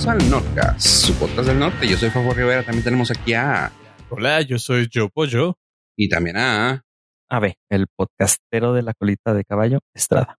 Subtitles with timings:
[0.00, 1.86] bienvenidos al Nordcast, su podcast del norte.
[1.86, 3.70] Yo soy Fafo Rivera, también tenemos aquí a...
[4.08, 5.58] Hola, yo soy Joe Pollo.
[5.96, 6.82] Y también a...
[7.28, 10.38] A ver, el podcastero de la colita de caballo, Estrada.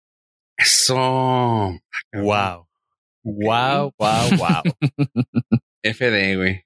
[0.57, 0.95] Eso.
[2.13, 2.67] Wow.
[3.23, 4.63] Wow, wow, wow.
[5.83, 6.63] FD, güey.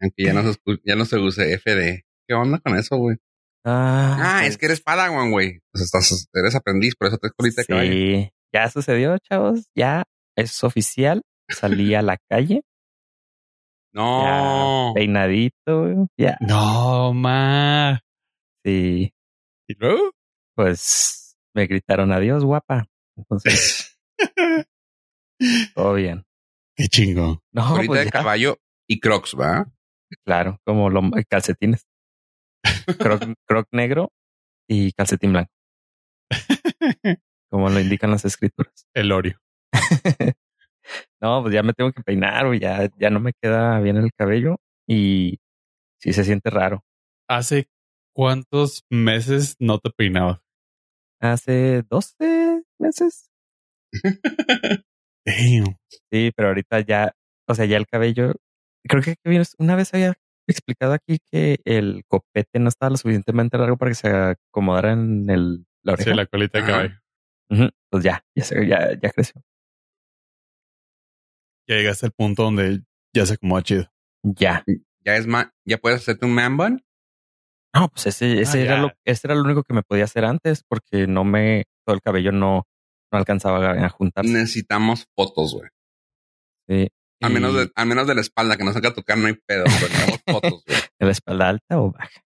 [0.00, 2.04] Aunque ya no, se, ya no se use FD.
[2.28, 3.16] ¿Qué onda con eso, güey?
[3.64, 5.60] Ah, Ah, pues, es que eres Padawan, güey.
[5.72, 7.92] Pues estás, eres aprendiz, por eso te colita de caballo.
[7.92, 9.66] Sí, ya sucedió, chavos.
[9.74, 10.04] Ya
[10.36, 11.22] es oficial.
[11.48, 12.62] Salí a la calle,
[13.92, 14.90] No.
[14.90, 16.36] ya peinadito, ya.
[16.40, 18.00] No, ma.
[18.64, 19.12] Sí,
[19.68, 20.10] ¿Y luego?
[20.56, 22.86] pues me gritaron adiós, guapa.
[23.16, 23.98] Entonces,
[25.74, 26.24] todo bien.
[26.76, 27.42] Qué chingo.
[27.52, 28.58] No, colita pues de ya, caballo
[28.88, 29.66] y crocs, ¿va?
[30.24, 31.86] claro, como los calcetines.
[32.98, 34.12] Croc, croc negro
[34.68, 35.50] y calcetín blanco,
[37.50, 38.86] como lo indican las escrituras.
[38.94, 39.38] El Oreo.
[41.26, 44.12] No, pues ya me tengo que peinar, güey, ya, ya no me queda bien el
[44.16, 45.40] cabello y
[46.00, 46.84] sí se siente raro.
[47.28, 47.66] ¿Hace
[48.14, 50.38] cuántos meses no te peinabas?
[51.20, 53.28] Hace 12 meses.
[55.26, 55.76] Damn.
[56.12, 57.12] Sí, pero ahorita ya,
[57.48, 58.34] o sea, ya el cabello,
[58.88, 59.16] creo que
[59.58, 60.14] una vez había
[60.48, 65.28] explicado aquí que el copete no estaba lo suficientemente largo para que se acomodara en
[65.28, 66.10] el, la oreja.
[66.12, 66.92] Sí, la colita de.
[67.50, 69.42] Ujú, Pues ya, ya, se- ya, ya creció.
[71.68, 72.82] Ya llegaste al punto donde
[73.14, 73.90] ya se acomoda chido.
[74.22, 74.64] Ya.
[75.04, 76.82] Ya es ma ya puedes hacerte un man bun.
[77.74, 78.80] No, pues ese, ese Ah, era ya.
[78.82, 82.00] lo, ese era lo único que me podía hacer antes porque no me, todo el
[82.02, 82.66] cabello no,
[83.12, 84.32] no alcanzaba a juntarse.
[84.32, 85.68] Necesitamos fotos, güey.
[86.68, 86.88] Sí.
[87.22, 89.64] Al menos, de, al menos de la espalda, que no saca tocar, no hay pedo.
[89.64, 90.78] Pero necesitamos fotos, güey.
[90.98, 92.22] ¿En la espalda alta o baja?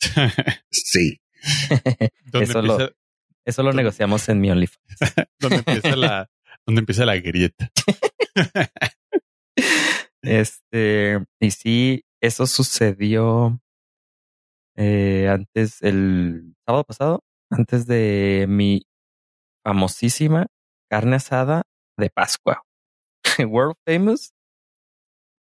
[0.70, 1.20] Sí.
[2.24, 2.90] ¿Dónde Eso lo-
[3.44, 4.98] Eso lo negociamos en mi OnlyFans.
[5.40, 6.28] dónde empieza la,
[6.66, 7.70] dónde empieza la grieta?
[10.22, 13.60] Este, y sí, eso sucedió
[14.74, 18.82] eh, antes, el sábado pasado, antes de mi
[19.64, 20.48] famosísima
[20.90, 21.62] carne asada
[21.96, 22.62] de Pascua.
[23.38, 24.32] World famous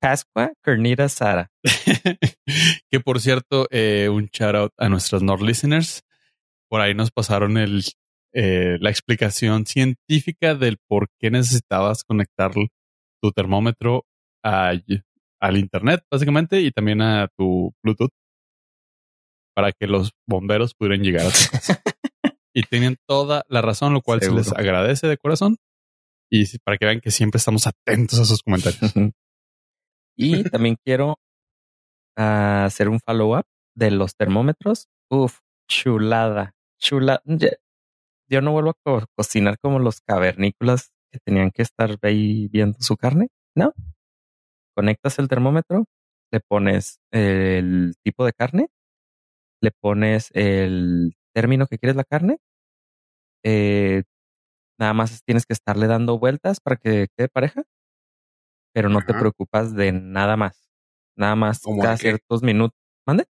[0.04, 1.50] Pascua Carnita Asada.
[2.90, 6.02] que por cierto, eh, un shout out a nuestros Nord listeners.
[6.68, 7.84] Por ahí nos pasaron el,
[8.34, 12.52] eh, la explicación científica del por qué necesitabas conectar
[13.22, 14.04] tu termómetro
[14.44, 14.72] a-
[15.40, 18.10] al internet, básicamente, y también a tu Bluetooth
[19.54, 21.82] para que los bomberos pudieran llegar a tu casa.
[22.52, 25.56] y tienen toda la razón, lo cual se les agradece de corazón.
[26.30, 28.92] Y para que vean que siempre estamos atentos a sus comentarios.
[30.16, 31.16] y también quiero
[32.16, 33.44] ah, hacer un follow-up
[33.76, 34.88] de los termómetros.
[35.10, 37.22] Uf, chulada, chula.
[38.28, 42.78] Yo no vuelvo a co- cocinar como los cavernícolas que tenían que estar ahí viendo
[42.80, 43.28] su carne.
[43.56, 43.72] No.
[44.76, 45.84] Conectas el termómetro,
[46.32, 48.68] le pones el tipo de carne,
[49.62, 52.38] le pones el término que quieres la carne.
[53.44, 54.02] eh,
[54.80, 57.64] nada más tienes que estarle dando vueltas para que quede pareja,
[58.72, 60.68] pero no te preocupas de nada más.
[61.16, 62.78] Nada más ¿Cómo cada ciertos minutos.
[63.06, 63.24] ¿Mande?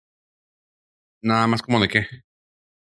[1.24, 2.06] Nada más como de qué.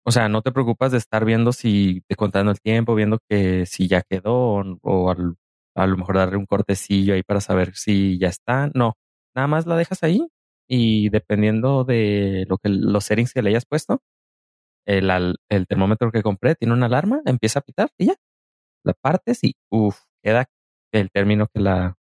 [0.07, 3.67] O sea, no te preocupas de estar viendo si te contando el tiempo, viendo que
[3.67, 5.35] si ya quedó o, o al-
[5.75, 8.71] a lo mejor darle un cortecillo ahí para saber si ya está.
[8.75, 8.95] No,
[9.35, 10.27] nada más la dejas ahí
[10.69, 14.01] y dependiendo de lo que los settings que le hayas puesto,
[14.87, 18.15] el, al- el termómetro que compré tiene una alarma, empieza a pitar y ya.
[18.85, 20.47] La partes y uff, queda
[20.93, 21.97] el término que la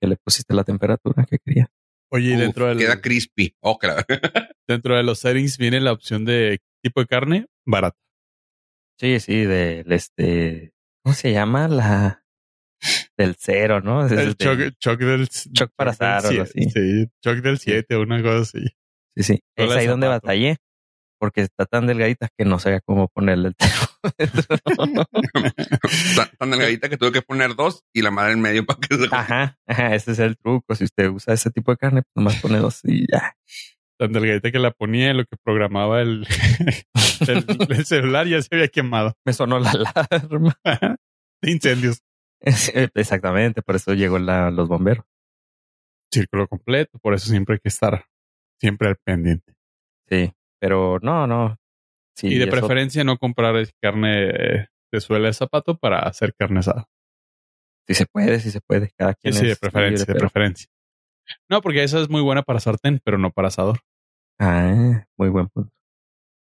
[0.00, 1.68] que le pusiste la temperatura que quería.
[2.10, 3.54] Oye, Uf, dentro del, Queda crispy.
[3.60, 4.02] Oh, claro.
[4.68, 7.98] dentro de los settings viene la opción de tipo de carne barata.
[9.00, 10.72] Sí, sí, del este,
[11.02, 11.66] ¿cómo se llama?
[11.68, 12.24] La
[13.16, 14.06] del cero, ¿no?
[14.06, 16.70] Es El del- choc, choc del choc para azar o algo así.
[16.70, 18.64] Sí, choc del 7 o una cosa así.
[19.16, 19.40] Sí, sí.
[19.56, 20.56] Es ahí donde batallé.
[21.18, 24.04] Porque está tan delgadita que no sabía cómo ponerle el termómetro.
[26.16, 28.96] tan, tan delgadita que tuve que poner dos y la madre en medio para que
[28.96, 30.74] se ajá, ajá, ese es el truco.
[30.74, 33.36] Si usted usa ese tipo de carne, pues nomás pone dos y ya.
[33.98, 36.26] Tan delgadita que la ponía en lo que programaba el,
[37.28, 39.14] el, el celular ya se había quemado.
[39.24, 40.58] Me sonó la alarma.
[41.42, 42.02] de incendios.
[42.40, 45.04] Exactamente, por eso llegó la, los bomberos.
[46.12, 48.04] Círculo completo, por eso siempre hay que estar
[48.60, 49.54] siempre al pendiente.
[50.08, 51.56] Sí, pero no, no.
[52.16, 56.34] Sí, y de eso- preferencia no comprar carne eh, de suela de zapato para hacer
[56.34, 56.86] carne asada.
[57.86, 58.90] Sí se puede, sí se puede.
[58.96, 60.68] Cada Sí, quien sí, de es preferencia, libre, de pero- preferencia.
[61.48, 63.80] No, porque esa es muy buena para sartén, pero no para asador.
[64.38, 65.70] Ah, muy buen punto.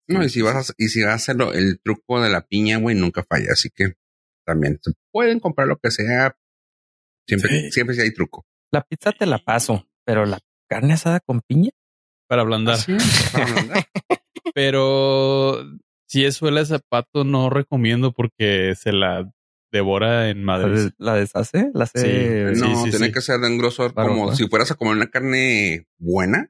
[0.07, 2.77] No, y si vas a, y si vas a hacerlo, el truco de la piña,
[2.77, 3.50] güey, nunca falla.
[3.53, 3.94] Así que
[4.45, 6.35] también se pueden comprar lo que sea.
[7.27, 7.71] Siempre, Sí.
[7.71, 8.45] siempre sí hay truco.
[8.71, 10.39] La pizza te la paso, pero la
[10.69, 11.69] carne asada con piña.
[12.27, 12.75] Para ablandar.
[12.75, 13.86] Es, para ablandar.
[14.56, 15.63] Pero
[16.07, 19.31] si es suela de zapato, no recomiendo porque se la
[19.74, 20.92] devora en La, Madrid.
[20.98, 23.12] la deshace, la hace Sí, no, sí, tiene sí.
[23.12, 26.50] que ser de un grosor como si fueras a comer una carne buena.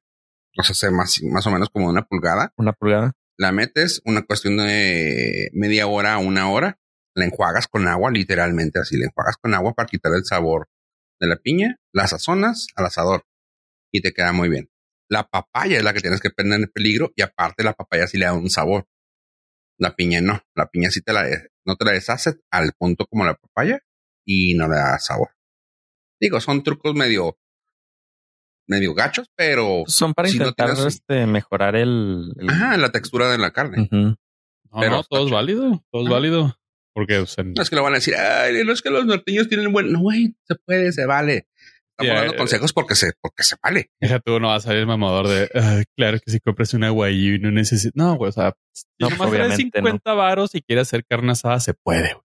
[0.58, 2.54] O sea, más, más o menos como una pulgada.
[2.58, 3.14] una pulgada.
[3.40, 6.80] La metes una cuestión de media hora a una hora.
[7.16, 8.98] La enjuagas con agua, literalmente así.
[8.98, 10.68] La enjuagas con agua para quitar el sabor
[11.20, 11.78] de la piña.
[11.92, 13.26] La sazonas al asador
[13.92, 14.70] y te queda muy bien.
[15.10, 18.18] La papaya es la que tienes que prender en peligro y aparte la papaya sí
[18.18, 18.86] le da un sabor.
[19.80, 20.42] La piña no.
[20.56, 21.26] La piña sí te la,
[21.66, 23.80] no te la deshace al punto como la papaya
[24.26, 25.30] y no le da sabor.
[26.20, 27.38] Digo, son trucos medio,
[28.68, 32.32] medio gachos, pero Son para si no intentar tienes- este, mejorar el.
[32.38, 33.90] el- ajá, la textura de la carne.
[33.92, 34.16] No,
[34.80, 36.12] pero no, todo es válido, todo es Ah.
[36.14, 36.60] válido.
[36.96, 39.06] Porque o sea, No es que lo van a decir, ay, no es que los
[39.06, 39.92] norteños tienen buen.
[39.92, 41.48] No, güey, se puede, se vale.
[41.98, 43.92] Estamos Sí, dando eh, consejos porque se, porque se vale.
[44.02, 46.88] deja tú, no va a salir el mamador de "Ah, claro que si compras una
[47.12, 47.92] y no necesitas.
[47.96, 51.06] No, güey, o sea, si No, nomás pues, traes obviamente 50 varos y quieres hacer
[51.06, 52.14] carne asada, se puede.
[52.14, 52.24] güey.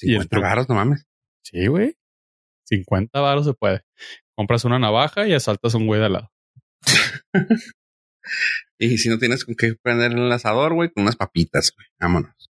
[0.00, 0.46] Y el 50 truco.
[0.46, 1.04] baros, no mames.
[1.44, 1.94] Sí, güey.
[2.66, 3.82] 50 varos se puede.
[4.36, 6.30] Compras una navaja y asaltas a un güey de al lado.
[8.78, 11.86] Y si no tienes con qué prender el asador, güey, con unas papitas, güey.
[12.00, 12.50] Vámonos.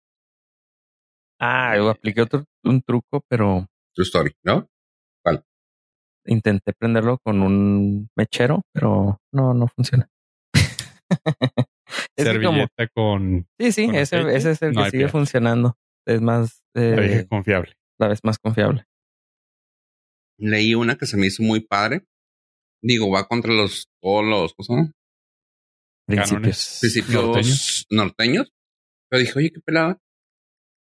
[1.40, 4.68] Ah, yo apliqué otro un truco, pero True story, ¿no?
[6.26, 10.08] Intenté prenderlo con un mechero, pero no, no funciona.
[12.16, 15.76] es como, Servilleta con sí, sí, con ese, ese es el no que sigue funcionando.
[16.06, 17.74] Es más, eh, la confiable.
[17.98, 18.84] la vez más confiable.
[20.38, 22.04] Leí una que se me hizo muy padre.
[22.82, 24.90] Digo, va contra los, todos los, ¿cómo?
[26.06, 26.78] Principios.
[26.80, 27.86] Principios norteños.
[27.90, 28.52] norteños.
[29.08, 29.98] Pero dije, oye, qué pelada.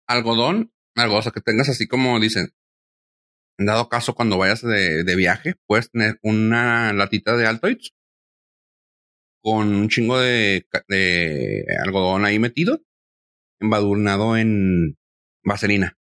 [0.09, 2.51] Algodón, algo, o sea, que tengas así como dicen.
[3.59, 7.93] Dado caso, cuando vayas de, de viaje, puedes tener una latita de Altoids
[9.43, 12.81] con un chingo de, de algodón ahí metido,
[13.61, 14.97] embadurnado en
[15.45, 15.99] vaselina.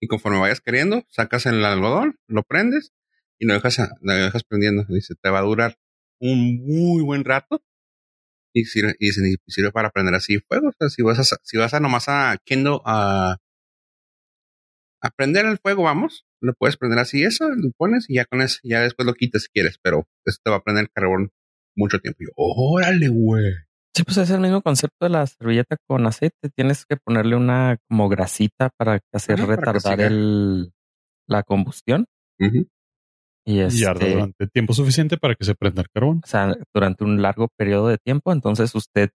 [0.00, 2.92] Y conforme vayas queriendo, sacas el algodón, lo prendes
[3.38, 4.84] y lo dejas, lo dejas prendiendo.
[4.88, 5.78] Dice, te va a durar
[6.18, 7.62] un muy buen rato
[8.54, 10.68] y sirve, y sirve- para prender así fuego.
[10.68, 13.38] O sea, si vas a, si vas nomás a Kindle a,
[15.02, 18.40] a prender el fuego, vamos, lo puedes prender así, eso, lo pones y ya con
[18.40, 21.30] eso, ya después lo quitas si quieres, pero esto te va a prender el carbón
[21.76, 22.18] mucho tiempo.
[22.22, 23.52] Y yo, órale, güey.
[23.94, 26.48] Sí, pues es el mismo concepto de la servilleta con aceite.
[26.56, 30.72] Tienes que ponerle una como grasita para hacer retardar el,
[31.28, 32.06] la combustión.
[33.44, 36.20] Y Y este, arde durante tiempo suficiente para que se prenda el carbón.
[36.24, 38.32] o sea, durante un largo periodo de tiempo.
[38.32, 39.10] Entonces usted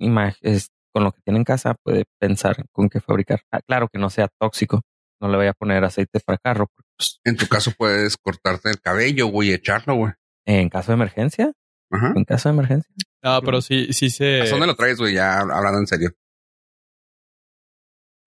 [0.00, 3.40] imag- es- con lo que tiene en casa puede pensar con qué fabricar.
[3.52, 4.80] Ah, claro que no sea tóxico.
[5.20, 6.68] No le voy a poner aceite para carro.
[6.96, 10.12] pues, En tu caso puedes cortarte el cabello, güey, y echarlo, güey.
[10.46, 11.52] en caso de emergencia,
[11.90, 12.12] Ajá.
[12.14, 12.92] en caso de emergencia.
[13.22, 14.40] Ah, pero sí, sí se.
[14.42, 15.14] ¿Hasta dónde lo traes, güey?
[15.14, 16.10] Ya hablando en serio.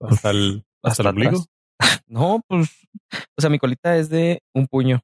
[0.01, 1.45] Hasta el, hasta el Hasta ombligo.
[2.07, 2.69] No, pues,
[3.37, 4.99] o sea, mi colita es de un puño.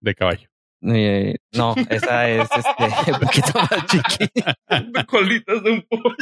[0.00, 0.48] de caballo.
[0.84, 4.54] Eh, no, esa es este un poquito más chiquita.
[5.06, 6.16] Colitas de un pollo.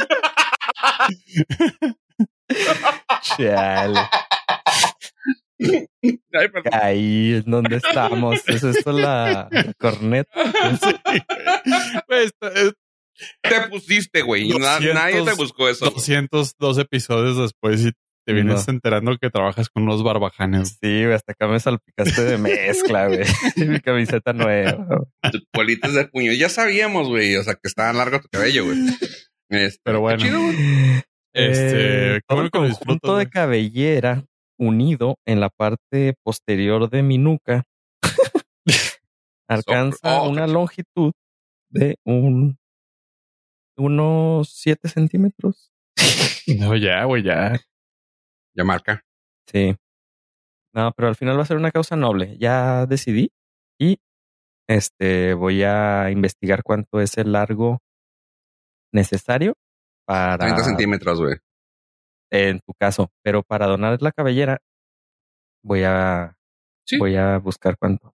[3.21, 3.99] Chale.
[5.59, 6.57] Ay.
[6.71, 8.41] Ahí es donde estamos.
[8.47, 10.31] ¿Es esto la, la corneta?
[13.43, 14.49] Te pusiste, güey.
[14.51, 15.85] y na- 200, nadie te buscó eso.
[15.85, 15.95] güey.
[15.95, 17.91] 202 episodios después y
[18.25, 20.77] te vienes enterando que trabajas con unos barbajanes.
[20.81, 23.21] Sí, güey, hasta acá me salpicaste de mezcla, güey.
[23.57, 24.85] Mi camiseta nueva.
[25.31, 26.31] Tu colitas de puño.
[26.33, 27.35] Ya sabíamos, güey.
[27.35, 28.77] O sea, que estaba largo tu cabello, güey.
[29.49, 30.23] Este, Pero bueno.
[30.23, 30.39] chido.
[31.33, 34.23] Este, Eh, todo lo conjunto de cabellera
[34.59, 37.63] unido en la parte posterior de mi nuca
[39.47, 41.13] alcanza oh, una longitud
[41.69, 42.57] de un
[43.77, 45.71] unos 7 centímetros.
[46.59, 47.59] No, ya, güey, ya.
[48.55, 49.01] Ya marca.
[49.47, 49.75] Sí.
[50.73, 52.37] No, pero al final va a ser una causa noble.
[52.37, 53.31] Ya decidí
[53.79, 53.99] y
[54.67, 57.79] este voy a investigar cuánto es el largo
[58.93, 59.53] necesario
[60.11, 61.37] para 30 centímetros, güey.
[62.31, 64.59] en tu caso, pero para donar la cabellera
[65.63, 66.35] voy a
[66.87, 66.97] Sí.
[66.97, 68.13] voy a buscar cuánto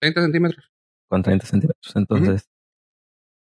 [0.00, 0.70] 30 centímetros.
[1.08, 1.94] con 30 centímetros.
[1.96, 2.48] Entonces,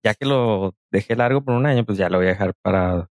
[0.05, 3.09] ya que lo dejé largo por un año, pues ya lo voy a dejar para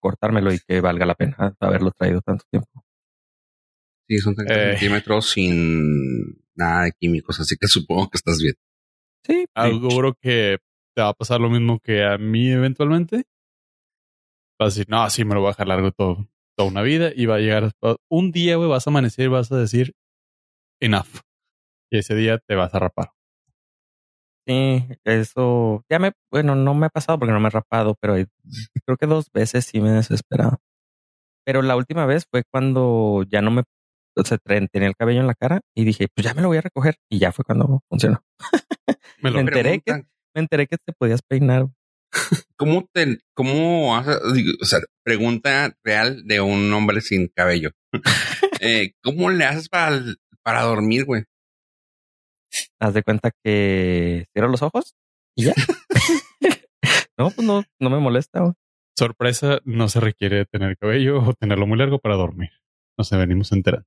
[0.00, 2.82] cortármelo y que valga la pena haberlo traído tanto tiempo.
[4.08, 4.70] Sí, son 30 Eh.
[4.78, 7.40] centímetros sin nada de químicos.
[7.40, 8.54] Así que supongo que estás bien.
[9.24, 10.58] Sí, Seguro que
[10.94, 13.24] te va a pasar lo mismo que a mí eventualmente.
[14.58, 16.28] Vas a decir, no, sí, me lo voy a dejar largo todo.
[16.56, 17.72] toda una vida y va a llegar
[18.08, 19.94] un día, güey, vas a amanecer y vas a decir
[20.80, 21.20] enough.
[21.90, 23.10] Y ese día te vas a rapar.
[24.46, 28.14] Sí, eso ya me, bueno, no me ha pasado porque no me he rapado, pero
[28.84, 30.58] creo que dos veces sí me he desesperado.
[31.44, 33.64] Pero la última vez fue cuando ya no me,
[34.16, 36.58] o sea, tenía el cabello en la cara y dije, pues ya me lo voy
[36.58, 38.22] a recoger y ya fue cuando funcionó.
[39.20, 41.66] Me, lo enteré que, me enteré que te podías peinar.
[42.56, 44.18] ¿Cómo te, cómo haces,
[44.60, 47.70] o sea, pregunta real de un hombre sin cabello?
[48.60, 50.00] eh, ¿Cómo le haces para,
[50.42, 51.24] para dormir, güey?
[52.80, 54.94] Haz de cuenta que cierro los ojos
[55.34, 55.54] y ya.
[57.18, 58.40] no, pues no, no me molesta.
[58.40, 58.54] Güey.
[58.98, 62.50] Sorpresa, no se requiere tener cabello o tenerlo muy largo para dormir.
[62.96, 63.86] No se venimos enterando.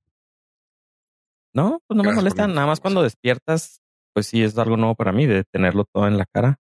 [1.52, 2.46] No, pues no me molesta.
[2.46, 3.82] Nada más cuando despiertas,
[4.14, 6.59] pues sí es algo nuevo para mí de tenerlo todo en la cara.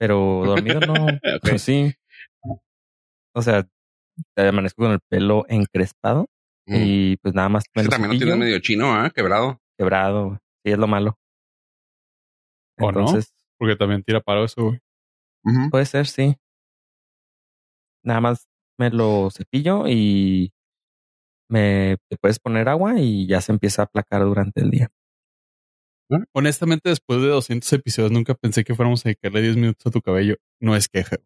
[0.00, 1.06] Pero dormido no.
[1.42, 1.94] Pues sí.
[3.34, 3.68] O sea,
[4.34, 6.26] te amanezco con el pelo encrespado
[6.66, 6.74] mm.
[6.74, 7.64] y pues nada más.
[7.74, 9.10] Me también lo tienes medio chino, ¿ah?
[9.14, 9.60] Quebrado.
[9.78, 10.38] Quebrado.
[10.64, 11.18] Sí, es lo malo.
[12.78, 13.44] ¿O Entonces, no?
[13.58, 14.80] Porque también tira paro eso, güey.
[15.70, 16.36] Puede ser, sí.
[18.02, 20.52] Nada más me lo cepillo y
[21.48, 24.90] me te puedes poner agua y ya se empieza a aplacar durante el día.
[26.32, 30.00] Honestamente, después de 200 episodios, nunca pensé que fuéramos a dedicarle 10 minutos a tu
[30.00, 30.36] cabello.
[30.60, 31.18] No es queja.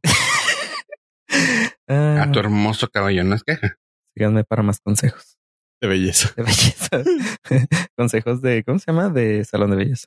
[1.88, 3.76] a tu hermoso cabello, no es queja.
[4.16, 5.38] Síganme para más consejos.
[5.80, 6.32] De belleza.
[6.36, 7.02] De belleza.
[7.96, 9.08] consejos de, ¿cómo se llama?
[9.08, 10.06] De salón de belleza.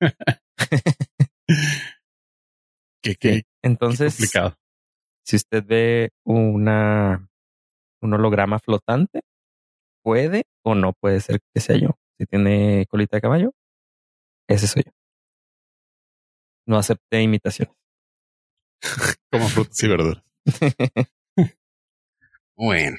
[3.02, 4.56] ¿Qué, qué, Entonces, complicado.
[5.26, 7.28] si usted ve una,
[8.00, 9.20] un holograma flotante,
[10.02, 11.98] puede o no puede ser que sea yo.
[12.18, 13.52] Si tiene colita de caballo,
[14.48, 14.92] ese soy yo.
[16.66, 17.74] No acepté imitaciones.
[19.30, 20.24] Como frutas y verduras.
[22.56, 22.98] bueno.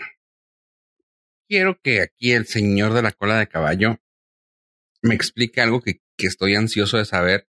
[1.48, 3.98] Quiero que aquí el señor de la cola de caballo
[5.02, 7.48] me explique algo que, que estoy ansioso de saber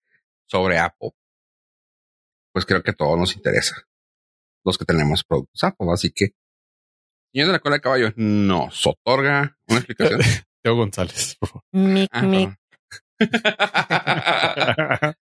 [0.48, 1.12] sobre Apple.
[2.54, 3.88] Pues creo que a todos nos interesa.
[4.64, 5.88] Los que tenemos productos Apple.
[5.92, 6.32] Así que,
[7.34, 10.22] señor de la cola de caballo, nos otorga una explicación.
[10.64, 11.64] Teo González, por favor.
[12.12, 12.56] Ah,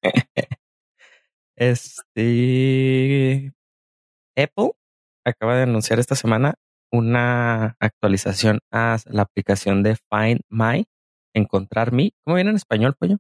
[1.57, 3.53] este
[4.37, 4.73] Apple
[5.25, 6.55] acaba de anunciar esta semana
[6.93, 10.87] una actualización a la aplicación de Find My,
[11.35, 12.13] Encontrar Me.
[12.25, 13.19] ¿Cómo viene en español, pollo?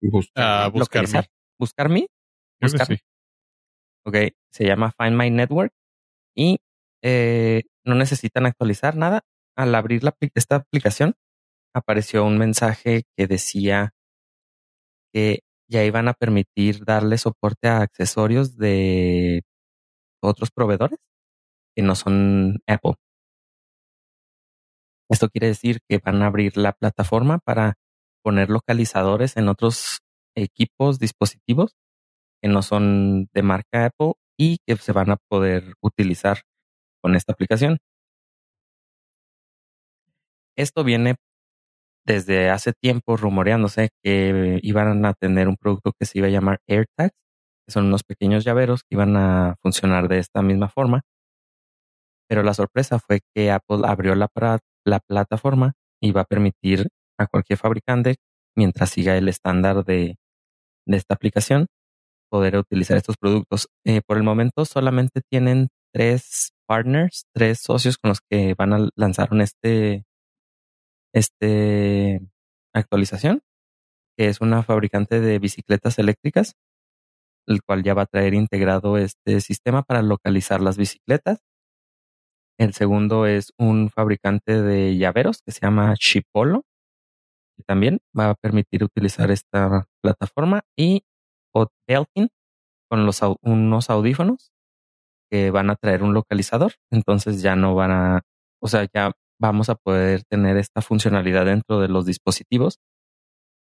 [0.00, 1.28] Buscar, uh, buscar me.
[1.58, 2.06] ¿Buscar me?
[2.60, 2.98] Buscar sí.
[4.04, 4.16] Ok,
[4.50, 5.72] se llama Find My Network
[6.34, 6.58] y
[7.02, 9.22] eh, no necesitan actualizar nada.
[9.54, 11.14] Al abrir la, esta aplicación,
[11.74, 13.92] apareció un mensaje que decía
[15.12, 19.42] que ya iban a permitir darle soporte a accesorios de
[20.22, 20.98] otros proveedores
[21.76, 22.94] que no son Apple.
[25.10, 27.74] Esto quiere decir que van a abrir la plataforma para
[28.22, 29.98] poner localizadores en otros
[30.34, 31.74] equipos, dispositivos
[32.42, 36.42] que no son de marca Apple y que se van a poder utilizar
[37.02, 37.78] con esta aplicación.
[40.56, 41.16] Esto viene
[42.04, 46.58] desde hace tiempo rumoreándose que iban a tener un producto que se iba a llamar
[46.68, 47.14] AirTags,
[47.66, 51.02] que son unos pequeños llaveros que iban a funcionar de esta misma forma.
[52.28, 54.28] Pero la sorpresa fue que Apple abrió la,
[54.84, 58.16] la plataforma y va a permitir a cualquier fabricante,
[58.56, 60.16] mientras siga el estándar de,
[60.86, 61.66] esta aplicación,
[62.30, 63.68] poder utilizar estos productos.
[63.84, 68.88] Eh, por el momento solamente tienen tres partners, tres socios con los que van a
[68.96, 70.04] lanzar un este
[71.12, 72.20] este
[72.74, 73.42] actualización,
[74.16, 76.54] que es una fabricante de bicicletas eléctricas,
[77.46, 81.40] el cual ya va a traer integrado este sistema para localizar las bicicletas.
[82.58, 86.64] El segundo es un fabricante de llaveros que se llama Chipolo,
[87.56, 90.62] que también va a permitir utilizar esta plataforma.
[90.76, 91.02] Y
[91.88, 92.28] Belkin
[92.88, 94.52] con los, unos audífonos
[95.30, 96.74] que van a traer un localizador.
[96.90, 98.22] Entonces ya no van a,
[98.60, 99.12] o sea, ya
[99.42, 102.78] vamos a poder tener esta funcionalidad dentro de los dispositivos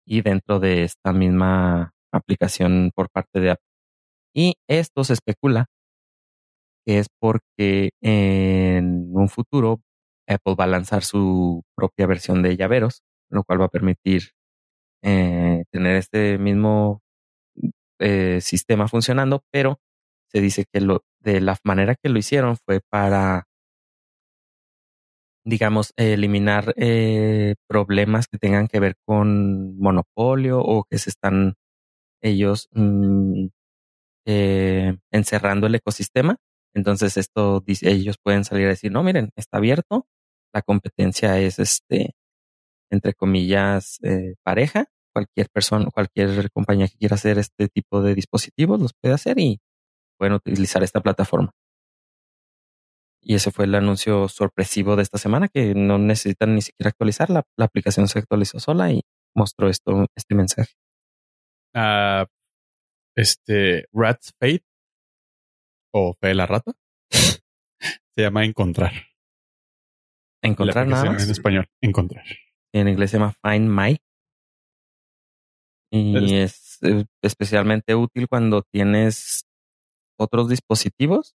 [0.07, 3.67] y dentro de esta misma aplicación por parte de Apple.
[4.35, 5.67] Y esto se especula
[6.87, 9.81] que es porque en un futuro
[10.27, 14.31] Apple va a lanzar su propia versión de llaveros, lo cual va a permitir
[15.03, 17.03] eh, tener este mismo
[17.99, 19.79] eh, sistema funcionando, pero
[20.33, 23.47] se dice que lo, de la manera que lo hicieron fue para
[25.47, 31.55] digamos, eliminar eh, problemas que tengan que ver con monopolio o que se están
[32.21, 33.47] ellos mm,
[34.27, 36.39] eh, encerrando el ecosistema.
[36.75, 40.07] Entonces esto ellos pueden salir a decir, no, miren, está abierto,
[40.53, 42.15] la competencia es este,
[42.91, 48.81] entre comillas, eh, pareja, cualquier persona, cualquier compañía que quiera hacer este tipo de dispositivos
[48.81, 49.61] los puede hacer y
[50.19, 51.53] pueden utilizar esta plataforma.
[53.29, 57.43] Y ese fue el anuncio sorpresivo de esta semana, que no necesitan ni siquiera actualizarla.
[57.57, 59.03] La aplicación se actualizó sola y
[59.35, 60.75] mostró esto, este mensaje.
[61.75, 62.27] Ah,
[63.17, 64.63] este Rat's Fate
[65.93, 66.71] o Fe de la Rata
[67.11, 67.43] se
[68.17, 68.93] llama Encontrar.
[70.41, 71.25] Encontrar nada más.
[71.25, 72.25] En español, Encontrar.
[72.73, 73.99] En inglés se llama Find My.
[75.91, 79.49] Y es eh, especialmente útil cuando tienes
[80.17, 81.35] otros dispositivos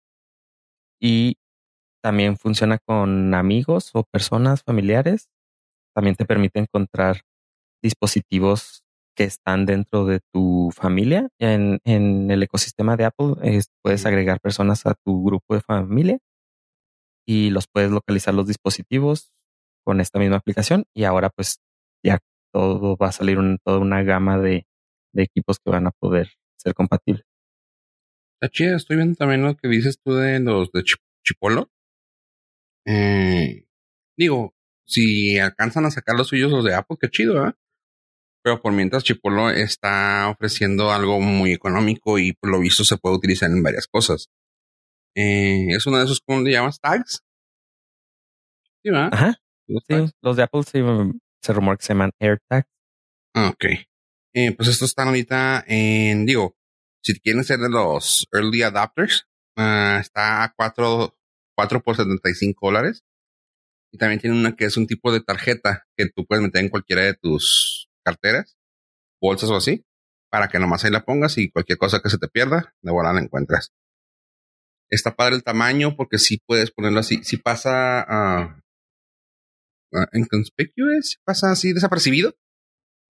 [1.01, 1.37] y
[2.01, 5.29] también funciona con amigos o personas familiares.
[5.95, 7.21] También te permite encontrar
[7.83, 8.83] dispositivos
[9.15, 11.29] que están dentro de tu familia.
[11.39, 16.19] En, en el ecosistema de Apple es- puedes agregar personas a tu grupo de familia
[17.27, 19.31] y los puedes localizar los dispositivos
[19.85, 21.59] con esta misma aplicación y ahora pues
[22.03, 22.19] ya
[22.53, 24.65] todo va a salir un- toda una gama de,
[25.13, 27.25] de equipos que van a poder ser compatibles.
[28.41, 28.75] Está.
[28.75, 31.69] Estoy viendo también lo que dices tú de los de Chip- Chipolo.
[32.85, 33.65] Eh,
[34.17, 34.53] digo,
[34.85, 37.53] si alcanzan a sacar los suyos los de Apple, qué chido, ¿eh?
[38.43, 43.17] Pero por mientras Chipolo está ofreciendo algo muy económico y por lo visto se puede
[43.17, 44.29] utilizar en varias cosas.
[45.15, 46.79] Eh, es uno de esos, ¿cómo le llamas?
[46.79, 47.21] Tags.
[48.81, 49.09] Sí, ¿verdad?
[49.11, 49.35] Ajá,
[49.67, 50.11] Los sí, tags.
[50.21, 52.65] los de Apple sí, mm, se rumora que se llaman AirTag.
[53.35, 53.65] Ah, ok.
[54.33, 56.55] Eh, pues estos están ahorita en, digo,
[57.03, 61.17] si quieren ser de los early adapters, ah, está a 4,
[61.59, 63.03] 4 por 75 dólares.
[63.91, 66.69] Y también tiene una que es un tipo de tarjeta que tú puedes meter en
[66.69, 68.57] cualquiera de tus carteras,
[69.21, 69.85] bolsas o así,
[70.31, 73.15] para que nomás ahí la pongas y cualquier cosa que se te pierda, de volada
[73.15, 73.73] la encuentras.
[74.89, 77.25] Está padre el tamaño porque sí puedes ponerlo así.
[77.25, 78.61] Si pasa ah,
[79.93, 82.37] ah, inconspicuous, si pasa así desapercibido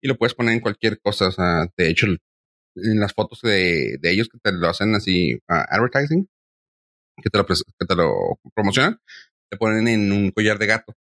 [0.01, 1.27] y lo puedes poner en cualquier cosa.
[1.27, 5.37] O sea, de hecho, en las fotos de, de ellos que te lo hacen así,
[5.47, 6.27] ah, advertising,
[7.23, 8.99] que te, lo, pres- que te lo promocionan,
[9.49, 10.95] te ponen en un collar de gato.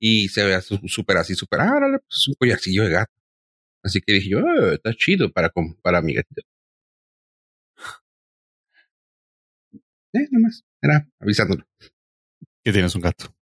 [0.00, 3.12] Y se ve súper así, súper, ah, órale, pues es un collarcillo de gato.
[3.84, 6.42] Así que dije yo, "Ah, está chido para, para mi gatito.
[10.14, 11.64] Eh, nomás, era avisándolo.
[12.62, 13.34] Que tienes un gato.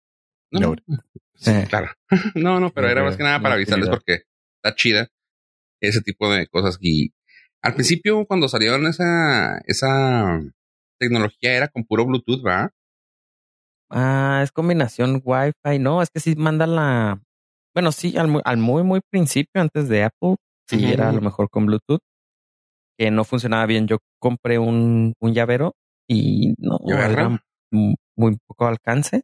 [0.50, 0.98] No, no,
[1.34, 1.66] sí, Eh.
[1.68, 1.88] claro.
[2.34, 4.22] no, no, pero era más que nada para avisarles porque
[4.62, 5.08] está chida
[5.80, 6.76] ese tipo de cosas.
[6.80, 7.12] Y
[7.62, 10.40] al principio, cuando salieron esa, esa
[10.98, 12.70] tecnología, era con puro Bluetooth, ¿verdad?
[13.90, 15.78] Ah, es combinación Wi-Fi.
[15.78, 17.22] No, es que sí manda la.
[17.74, 20.36] Bueno, sí, al, mu- al muy, muy principio, antes de Apple,
[20.68, 22.00] sí era a lo mejor con Bluetooth,
[22.98, 23.86] que no funcionaba bien.
[23.86, 25.74] Yo compré un, un llavero
[26.08, 26.78] y no,
[28.16, 29.22] muy poco alcance,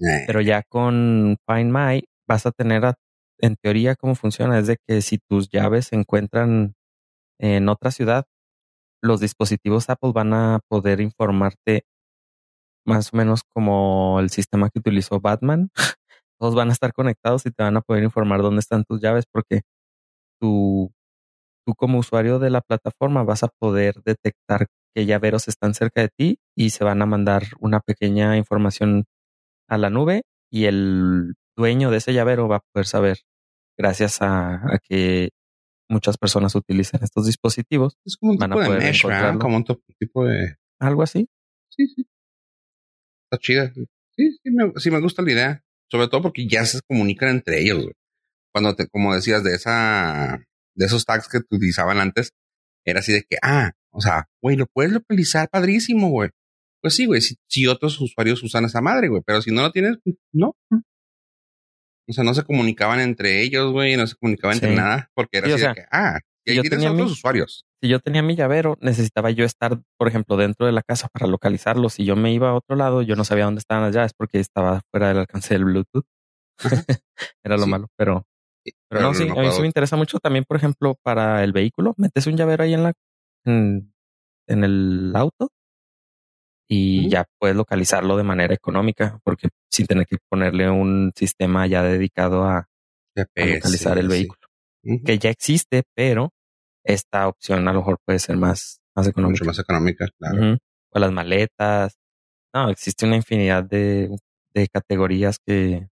[0.00, 2.94] Eh, pero ya con Find My vas a tener, a-
[3.40, 6.74] en teoría, cómo funciona es de que si tus llaves se encuentran
[7.40, 8.24] en otra ciudad,
[9.04, 11.84] los dispositivos Apple van a poder informarte
[12.86, 15.70] más o menos como el sistema que utilizó Batman.
[16.40, 19.24] Todos van a estar conectados y te van a poder informar dónde están tus llaves
[19.30, 19.62] porque
[20.40, 20.92] tú,
[21.66, 26.10] tú como usuario de la plataforma vas a poder detectar qué llaveros están cerca de
[26.10, 29.04] ti y se van a mandar una pequeña información
[29.68, 33.18] a la nube y el dueño de ese llavero va a poder saber
[33.78, 35.30] gracias a, a que
[35.88, 39.38] muchas personas utilizan estos dispositivos, es como un tipo de mesh, ¿verdad?
[39.38, 39.64] Como un
[39.98, 40.56] tipo de...
[40.78, 41.28] algo así.
[41.70, 42.06] Sí, sí.
[43.30, 43.72] Está chida.
[44.16, 45.64] Sí, sí me, sí me gusta la idea.
[45.90, 47.82] Sobre todo porque ya se comunican entre ellos.
[47.82, 47.94] güey.
[48.52, 50.44] Cuando te, como decías, de esa,
[50.74, 52.30] de esos tags que utilizaban antes,
[52.84, 56.30] era así de que, ah, o sea, güey, lo puedes localizar padrísimo, güey.
[56.80, 59.72] Pues sí, güey, si, si otros usuarios usan esa madre, güey, pero si no lo
[59.72, 59.96] tienes,
[60.32, 60.54] no.
[62.08, 65.46] O sea, no se comunicaban entre ellos, güey, no se comunicaban entre nada, porque era
[65.46, 67.64] Sí, o así sea, de que, ah, y ahí yo tienes tenía otros mi- usuarios.
[67.82, 71.26] si yo tenía mi llavero, necesitaba yo estar, por ejemplo, dentro de la casa para
[71.26, 71.88] localizarlo.
[71.88, 74.38] Si yo me iba a otro lado, yo no sabía dónde estaban las llaves porque
[74.40, 76.04] estaba fuera del alcance del Bluetooth.
[77.44, 77.70] Era lo Sí.
[77.70, 78.26] malo, pero,
[78.88, 81.94] pero no, sí, a mí sí me interesa mucho también, por ejemplo, para el vehículo.
[81.96, 82.92] Metes un llavero ahí en la,
[83.46, 83.94] en,
[84.46, 85.48] en el auto
[86.68, 91.82] y ya puedes localizarlo de manera económica porque sin tener que ponerle un sistema ya
[91.82, 92.68] dedicado a,
[93.14, 94.08] localizar el sí.
[94.10, 94.44] vehículo
[95.04, 96.32] que ya existe, pero
[96.84, 99.44] esta opción a lo mejor puede ser más, más económica.
[99.44, 100.58] Mucho más económica, claro.
[100.90, 101.96] O las maletas.
[102.54, 104.14] No, existe una infinidad de,
[104.54, 105.88] de categorías que,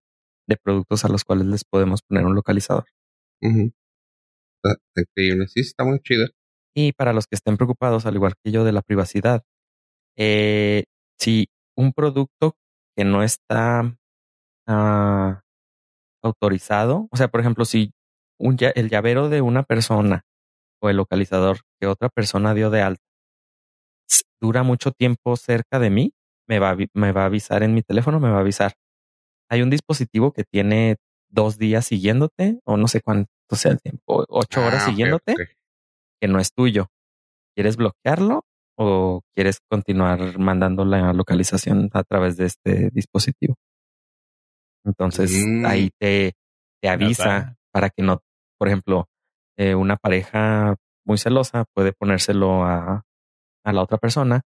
[0.47, 2.85] de productos a los cuales les podemos poner un localizador.
[3.41, 5.47] Está increíble.
[5.47, 6.27] Sí, está muy chido.
[6.75, 9.43] Y para los que estén preocupados, al igual que yo, de la privacidad,
[10.17, 10.85] Eh,
[11.19, 12.55] si un producto
[12.95, 13.95] que no está
[14.67, 15.41] ah,
[16.21, 17.91] autorizado, o sea, por ejemplo, si
[18.39, 20.25] un, el llavero de una persona
[20.81, 23.03] o el localizador que otra persona dio de alta
[24.43, 26.13] dura mucho tiempo cerca de mí,
[26.49, 28.73] me va, me va a avisar en mi teléfono, me va a avisar.
[29.49, 30.97] Hay un dispositivo que tiene
[31.29, 35.35] dos días siguiéndote o no sé cuánto sea el tiempo, ocho horas ah, siguiéndote,
[36.19, 36.87] que no es tuyo.
[37.55, 38.45] ¿Quieres bloquearlo
[38.77, 43.55] o quieres continuar mandando la localización a través de este dispositivo?
[44.85, 45.65] Entonces mm.
[45.65, 46.33] ahí te,
[46.81, 48.21] te avisa para que no,
[48.57, 49.07] por ejemplo,
[49.57, 53.03] eh, una pareja muy celosa puede ponérselo a,
[53.63, 54.41] a la otra persona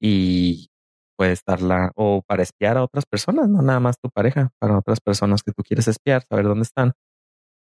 [0.00, 0.68] y
[1.16, 5.00] puede estarla o para espiar a otras personas, no nada más tu pareja, para otras
[5.00, 6.92] personas que tú quieres espiar, saber dónde están.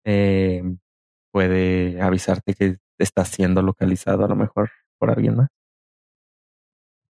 [0.05, 0.63] Eh,
[1.31, 4.69] puede avisarte que está siendo localizado a lo mejor
[4.99, 5.49] por alguien más.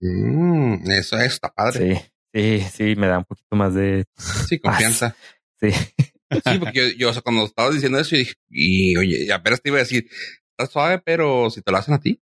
[0.02, 1.96] Mm, eso está padre.
[2.34, 4.06] Sí, sí, sí, me da un poquito más de
[4.48, 5.16] sí, confianza.
[5.60, 5.72] Sí.
[5.72, 10.08] Sí, porque yo, cuando estabas diciendo eso, y, y oye, apenas te iba a decir,
[10.52, 12.22] está suave, pero si te lo hacen a ti.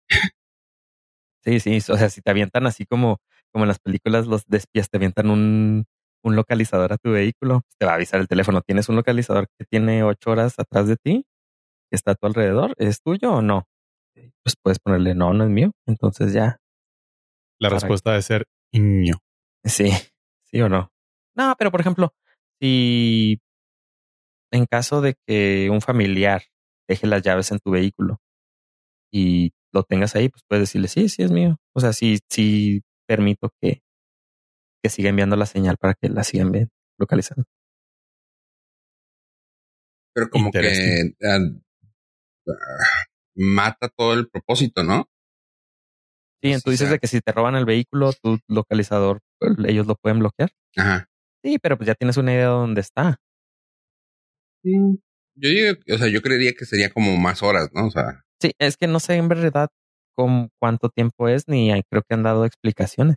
[1.44, 3.20] Sí, sí, o sea, si te avientan así como,
[3.52, 5.86] como en las películas, los de espías te avientan un,
[6.22, 8.62] un localizador a tu vehículo, pues, te va a avisar el teléfono.
[8.62, 11.24] ¿Tienes un localizador que tiene ocho horas atrás de ti?
[11.90, 12.74] ¿Que está a tu alrededor?
[12.78, 13.66] ¿Es tuyo o no?
[14.44, 15.72] Pues puedes ponerle no, no es mío.
[15.86, 16.58] Entonces ya.
[17.62, 19.14] La respuesta debe ser ño.
[19.64, 19.90] Sí,
[20.50, 20.90] sí o no.
[21.36, 22.12] No, pero por ejemplo,
[22.60, 23.40] si
[24.50, 26.42] en caso de que un familiar
[26.88, 28.20] deje las llaves en tu vehículo
[29.12, 31.56] y lo tengas ahí, pues puedes decirle, sí, sí es mío.
[31.72, 33.80] O sea, sí, sí permito que,
[34.82, 37.44] que siga enviando la señal para que la sigan bien, localizando.
[40.12, 41.38] Pero como que ah,
[43.36, 45.08] mata todo el propósito, ¿no?
[46.42, 49.94] Sí, tú dices de que si te roban el vehículo, tu localizador, pues, ellos lo
[49.94, 50.50] pueden bloquear.
[50.76, 51.06] Ajá.
[51.44, 53.20] Sí, pero pues ya tienes una idea de dónde está.
[54.64, 54.94] Mm,
[55.36, 57.86] yo digo, o sea, yo creería que sería como más horas, ¿no?
[57.86, 58.24] O sea.
[58.40, 59.68] Sí, es que no sé en verdad
[60.14, 63.16] con cuánto tiempo es, ni creo que han dado explicaciones.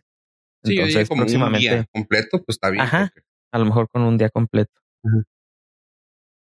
[0.64, 1.68] Sí, Entonces, como próximamente.
[1.68, 2.82] Un día completo, pues está bien.
[2.82, 3.10] Ajá.
[3.52, 4.72] A lo mejor con un día completo.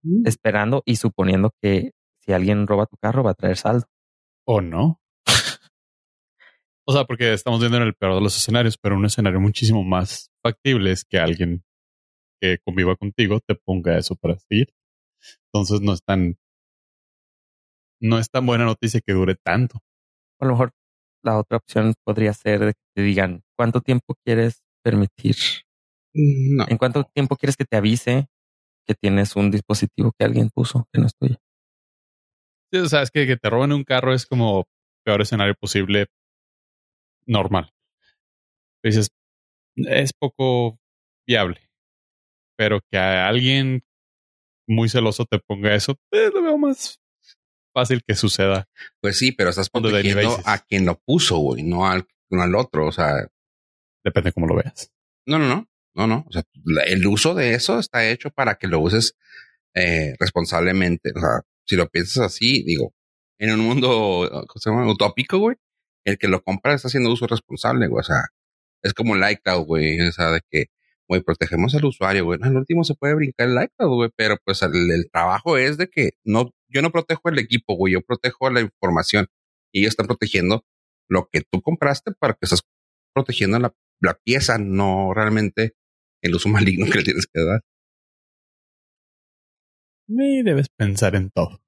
[0.02, 0.26] Mm.
[0.26, 3.86] Esperando y suponiendo que si alguien roba tu carro va a traer saldo.
[4.44, 5.00] ¿O no?
[6.88, 9.82] O sea, porque estamos viendo en el peor de los escenarios, pero un escenario muchísimo
[9.82, 11.64] más factible es que alguien
[12.40, 14.72] que conviva contigo te ponga eso para seguir.
[15.52, 16.36] Entonces no es tan
[18.00, 19.78] no es tan buena noticia que dure tanto.
[20.40, 20.72] A lo mejor
[21.24, 25.36] la otra opción podría ser que te digan cuánto tiempo quieres permitir.
[26.14, 28.28] Mm, ¿En cuánto tiempo quieres que te avise
[28.86, 31.36] que tienes un dispositivo que alguien puso que no es tuyo?
[32.72, 34.66] Sí, o sea, es que, que te roben un carro es como
[35.04, 36.06] peor escenario posible
[37.26, 37.72] normal.
[38.82, 39.08] Dices,
[39.76, 40.78] es poco
[41.26, 41.60] viable.
[42.56, 43.84] Pero que a alguien
[44.66, 47.00] muy celoso te ponga eso, pues lo veo más
[47.74, 48.68] fácil que suceda.
[49.00, 52.86] Pues sí, pero estás protegiendo a quien lo puso, güey, no al, no al otro.
[52.86, 53.28] O sea,
[54.04, 54.90] depende cómo lo veas.
[55.26, 56.24] No, no, no, no, no.
[56.26, 56.42] O sea,
[56.86, 59.16] el uso de eso está hecho para que lo uses
[59.74, 61.12] eh, responsablemente.
[61.14, 62.94] O sea, si lo piensas así, digo,
[63.38, 64.90] en un mundo ¿cómo se llama?
[64.90, 65.56] utópico, güey,
[66.06, 68.00] el que lo compra está haciendo uso responsable, güey.
[68.00, 68.22] O sea,
[68.82, 70.00] es como el iCloud, güey.
[70.00, 70.66] O sea, de que
[71.08, 72.38] güey, protegemos al usuario, güey.
[72.42, 76.10] Al último se puede brincar el iPad, güey, pero pues el, trabajo es de que
[76.24, 79.26] no, yo no protejo el equipo, güey, yo protejo la información
[79.72, 80.64] y ellos están protegiendo
[81.08, 82.62] lo que tú compraste para que estás
[83.14, 83.74] protegiendo la,
[84.24, 85.74] pieza, no realmente
[86.22, 87.60] el uso maligno que le tienes que dar.
[90.08, 91.60] Y debes pensar en todo.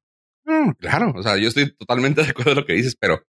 [0.44, 3.22] Mm, claro, o sea, yo estoy totalmente de acuerdo con lo que dices, pero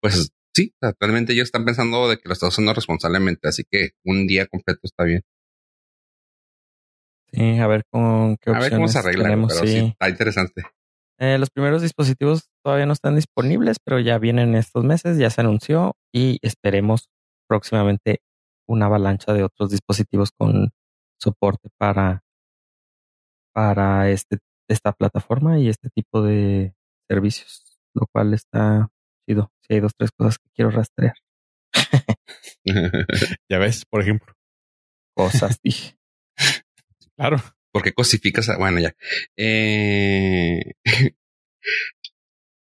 [0.00, 4.26] pues sí, realmente ellos están pensando de que lo estás haciendo responsablemente, así que un
[4.26, 5.22] día completo está bien.
[7.32, 9.78] Sí, a ver con qué opciones A ver cómo se arregla, pero sí.
[9.78, 10.62] está interesante.
[11.18, 15.40] Eh, los primeros dispositivos todavía no están disponibles, pero ya vienen estos meses, ya se
[15.40, 17.08] anunció y esperemos
[17.48, 18.20] próximamente
[18.68, 20.72] una avalancha de otros dispositivos con
[21.20, 22.22] soporte para,
[23.54, 24.38] para este,
[24.68, 26.74] esta plataforma y este tipo de
[27.08, 28.88] servicios, lo cual está
[29.28, 29.52] chido.
[29.66, 31.14] Si hay dos, tres cosas que quiero rastrear.
[33.48, 34.34] ya ves, por ejemplo.
[35.14, 35.96] Cosas, dije.
[37.16, 37.38] Claro.
[37.72, 38.94] Porque cosificas a, bueno, ya.
[39.36, 40.72] Eh,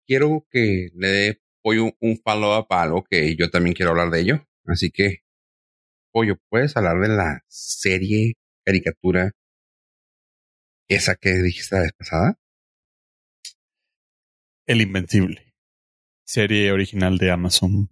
[0.08, 4.22] quiero que le dé Pollo un follow-up a algo que yo también quiero hablar de
[4.22, 4.48] ello.
[4.66, 5.24] Así que,
[6.12, 9.32] Pollo, ¿puedes hablar de la serie, caricatura,
[10.90, 12.40] esa que dijiste la vez pasada?
[14.66, 15.47] El Invencible.
[16.28, 17.88] Serie original de Amazon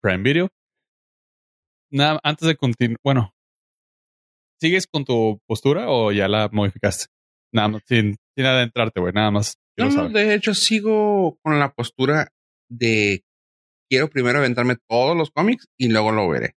[0.00, 0.48] Prime Video.
[1.90, 3.34] nada, antes de continuar, bueno,
[4.60, 7.06] ¿sigues con tu postura o ya la modificaste?
[7.52, 9.58] Nada más, sin, sin adentrarte, güey, nada más.
[9.76, 12.28] No, no, de hecho sigo con la postura
[12.70, 13.24] de
[13.90, 16.54] quiero primero aventarme todos los cómics y luego lo veré.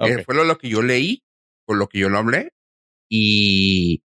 [0.00, 1.22] Eh, fue lo, lo que yo leí,
[1.66, 2.50] por lo que yo lo hablé
[3.08, 4.02] y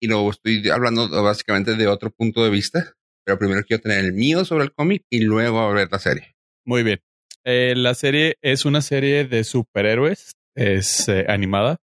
[0.00, 2.95] y luego estoy hablando básicamente de otro punto de vista,
[3.26, 6.36] pero primero quiero tener el mío sobre el cómic y luego ver la serie.
[6.64, 7.00] Muy bien.
[7.44, 11.78] Eh, la serie es una serie de superhéroes, es eh, animada,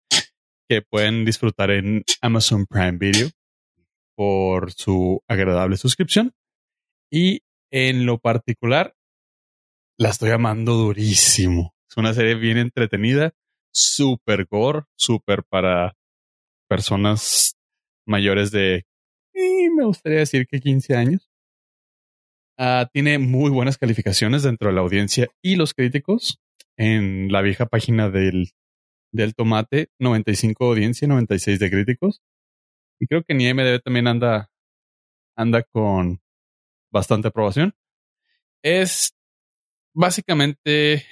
[0.68, 3.28] que pueden disfrutar en Amazon Prime Video
[4.14, 6.32] por su agradable suscripción.
[7.10, 8.94] Y en lo particular,
[9.98, 11.74] la estoy amando durísimo.
[11.90, 13.32] Es una serie bien entretenida,
[13.72, 15.96] super gore, super para
[16.68, 17.56] personas
[18.06, 18.86] mayores de,
[19.34, 21.31] eh, me gustaría decir que 15 años.
[22.58, 26.38] Ah, tiene muy buenas calificaciones dentro de la audiencia y los críticos.
[26.76, 28.50] En la vieja página del,
[29.12, 32.22] del Tomate, 95 audiencia, 96 de críticos.
[33.00, 34.50] Y creo que en IMDb también anda,
[35.36, 36.20] anda con
[36.90, 37.74] bastante aprobación.
[38.62, 39.14] Es
[39.94, 41.06] básicamente,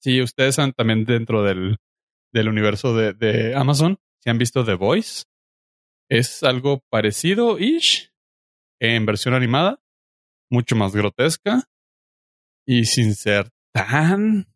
[0.00, 1.78] si ustedes están también dentro del,
[2.32, 5.24] del universo de, de Amazon, si han visto The Voice,
[6.08, 8.12] es algo parecido ish
[8.80, 9.80] en versión animada,
[10.50, 11.64] mucho más grotesca
[12.66, 14.46] y sin ser tan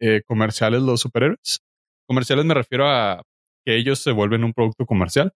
[0.00, 1.60] eh, comerciales los superhéroes.
[2.06, 3.22] Comerciales me refiero a
[3.64, 5.32] que ellos se vuelven un producto comercial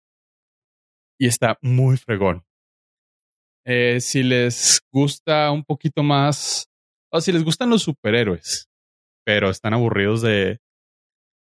[1.20, 2.44] y está muy fregón.
[3.66, 6.70] Eh, si les gusta un poquito más,
[7.12, 8.70] o si les gustan los superhéroes,
[9.26, 10.60] pero están aburridos de,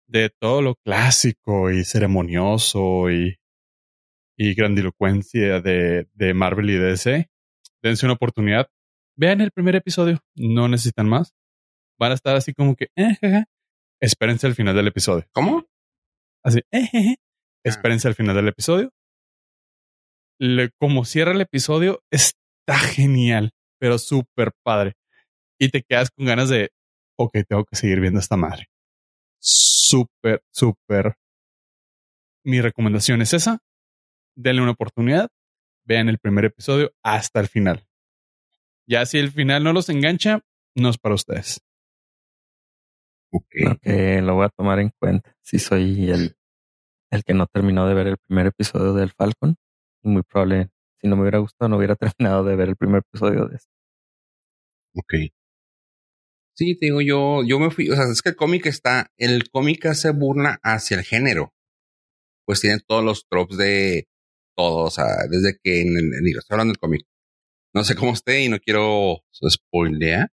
[0.06, 3.38] de todo lo clásico y ceremonioso y,
[4.36, 7.28] y grandilocuencia de, de Marvel y DC,
[7.82, 8.68] dense una oportunidad.
[9.16, 11.32] Vean el primer episodio, no necesitan más.
[11.98, 13.44] Van a estar así como que, eh,
[14.00, 15.24] espérense al final del episodio.
[15.34, 15.64] ¿Cómo?
[16.44, 17.16] Así, eh, jeje.
[17.64, 18.90] espérense al final del episodio.
[20.40, 24.94] Le- como cierra el episodio, está genial, pero súper padre.
[25.60, 26.70] Y te quedas con ganas de,
[27.18, 28.66] ok, tengo que seguir viendo esta madre.
[29.40, 31.14] Súper, súper.
[32.44, 33.58] Mi recomendación es esa.
[34.36, 35.28] Denle una oportunidad.
[35.84, 37.86] Vean el primer episodio hasta el final.
[38.86, 40.40] Ya si el final no los engancha,
[40.74, 41.60] no es para ustedes.
[43.32, 43.54] Ok.
[43.70, 43.86] Ok,
[44.22, 45.34] lo voy a tomar en cuenta.
[45.40, 46.36] Si soy el,
[47.10, 49.56] el que no terminó de ver el primer episodio del Falcon.
[50.02, 53.02] Y muy probable, si no me hubiera gustado, no hubiera terminado de ver el primer
[53.08, 53.70] episodio de este.
[54.94, 55.14] Ok.
[56.54, 59.48] Sí, te digo, yo, yo me fui, o sea, es que el cómic está, el
[59.50, 61.54] cómic hace burla hacia el género.
[62.44, 64.06] Pues tiene todos los tropes de
[64.56, 67.06] todo, o sea, desde que en digo, estoy hablando del cómic.
[67.74, 70.30] No sé cómo esté y no quiero spoilear.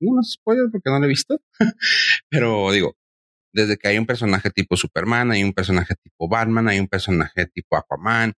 [0.00, 1.40] No, no spoiler porque no lo he visto.
[2.30, 2.96] Pero digo,
[3.54, 7.46] desde que hay un personaje tipo Superman, hay un personaje tipo Batman, hay un personaje
[7.46, 8.34] tipo Aquaman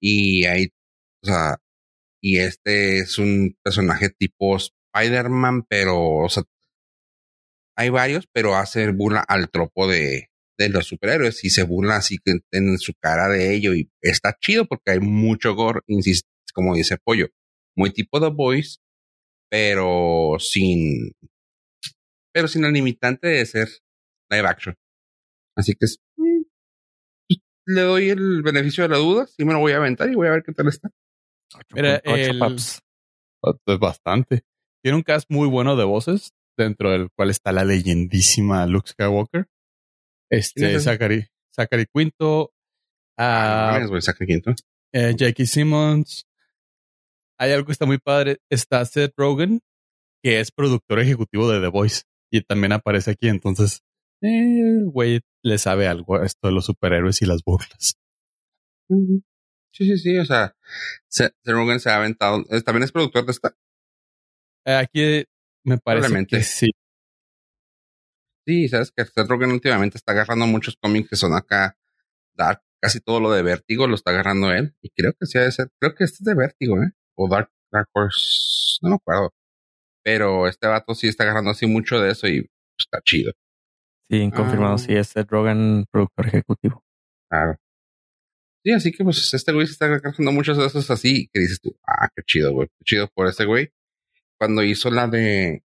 [0.00, 0.68] y hay,
[1.24, 1.58] o sea,
[2.22, 6.44] y este es un personaje tipo Spider-Man, pero, o sea,
[7.76, 10.27] hay varios, pero hace burla al tropo de,
[10.58, 14.36] de los superhéroes y se burla así que en su cara de ello y está
[14.40, 17.28] chido porque hay mucho gore, insisto, como dice Pollo,
[17.76, 18.80] muy tipo The Boys,
[19.50, 21.12] pero sin,
[22.34, 23.68] pero sin el limitante de ser
[24.30, 24.74] live action.
[25.56, 26.42] Así que es, mm,
[27.66, 30.26] le doy el beneficio de la duda, sí me lo voy a aventar y voy
[30.28, 30.90] a ver qué tal está.
[31.72, 32.80] Mira, el- paps.
[33.66, 34.42] Es bastante.
[34.82, 39.46] Tiene un cast muy bueno de voces, dentro del cual está la leyendísima Luke Skywalker.
[40.30, 40.84] ¿Quién Este, es?
[40.84, 42.52] Zachary, Zachary Quinto,
[43.16, 44.54] Ah, ah, quinto.
[44.92, 46.24] eh, Jackie Simmons.
[47.40, 48.38] Hay algo que está muy padre.
[48.50, 49.60] Está Seth Rogen,
[50.22, 53.28] que es productor ejecutivo de The Voice y también aparece aquí.
[53.28, 53.80] Entonces,
[54.22, 57.96] eh, el güey le sabe algo a esto de los superhéroes y las burlas.
[58.88, 60.56] Sí, sí, sí, o sea,
[61.08, 63.54] Seth Rogen se ha aventado, eh, también es productor de esta.
[64.64, 65.24] Eh, Aquí
[65.64, 66.70] me parece que sí.
[68.48, 71.76] Sí, sabes que Seth Rogen últimamente está agarrando muchos cómics que son acá
[72.34, 74.74] dark, casi todo lo de Vértigo lo está agarrando él.
[74.80, 76.92] Y creo que sí ha de ser, creo que este es de Vértigo, ¿eh?
[77.14, 79.34] O Dark, Dark Horse, no me acuerdo.
[80.02, 83.32] Pero este vato sí está agarrando así mucho de eso y está chido.
[84.08, 84.78] Sí, confirmado, Ah.
[84.78, 86.82] sí, es Seth Rogen, productor ejecutivo.
[87.28, 87.56] Claro.
[88.64, 91.60] Sí, así que pues este güey se está agarrando muchos de esos así que dices
[91.60, 93.68] tú, ah, qué chido, güey, qué chido por ese güey.
[94.38, 95.62] Cuando hizo la de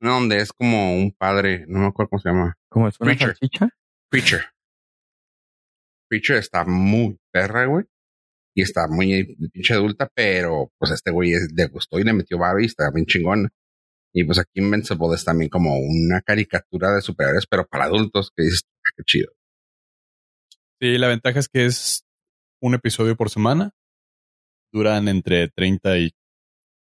[0.00, 2.54] no, donde es como un padre, no me acuerdo cómo se llama.
[2.70, 3.28] ¿Cómo es una Preacher.
[3.28, 3.68] salchicha?
[4.10, 4.44] Preacher.
[6.08, 7.84] Preacher está muy perra, güey.
[8.56, 12.12] Y está muy pinche adulta, pero pues a este güey es- le gustó y le
[12.12, 13.50] metió barro y está bien chingón.
[14.12, 18.44] Y pues aquí Invincible es también como una caricatura de superhéroes, pero para adultos, que
[18.44, 19.32] dices, "Ah, qué chido.
[20.80, 22.04] Sí, la ventaja es que es
[22.62, 23.72] un episodio por semana.
[24.72, 26.12] Duran entre 30 y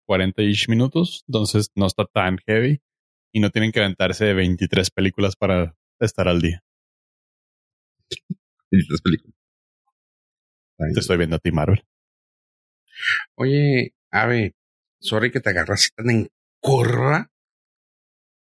[0.06, 1.24] 40 ish minutos.
[1.28, 2.80] Entonces no está tan heavy.
[3.32, 6.62] Y no tienen que aventarse 23 películas para estar al día.
[8.70, 9.36] Y las películas.
[10.78, 11.84] Ay, Te estoy viendo a ti, Marvel.
[13.36, 14.54] Oye, Ave,
[15.00, 16.28] sorry que te agarras tan en
[16.60, 17.30] curva.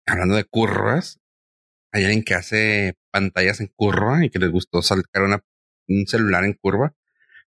[0.06, 1.20] Hablando de curvas,
[1.92, 5.44] hay alguien que hace pantallas en curva y que les gustó sacar una,
[5.88, 6.94] un celular en curva.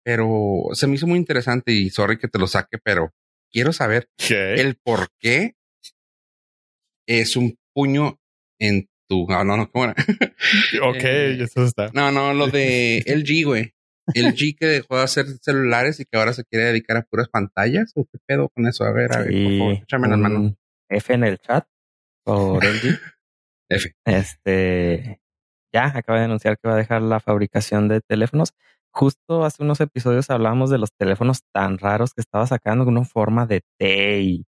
[0.04, 3.13] Pero se me hizo muy interesante y sorry que te lo saque, pero
[3.51, 5.54] quiero saber el por qué
[7.07, 8.17] es un puño
[8.59, 9.27] en tu.
[9.27, 9.95] No, no, no, ¿cómo era?
[10.83, 11.89] Ok, Eh, eso está.
[11.93, 13.71] No, no, lo de LG, güey.
[14.13, 17.91] LG que dejó de hacer celulares y que ahora se quiere dedicar a puras pantallas.
[17.95, 18.83] ¿O qué pedo con eso?
[18.83, 20.39] A ver, a ver, por favor, échame la mano.
[20.39, 20.57] un
[20.89, 21.67] F en el chat
[22.23, 22.99] por LG.
[23.69, 23.91] F.
[24.05, 25.19] Este
[25.73, 28.53] ya acaba de anunciar que va a dejar la fabricación de teléfonos.
[28.93, 33.05] Justo hace unos episodios hablábamos de los teléfonos tan raros que estaba sacando con una
[33.05, 34.45] forma de T y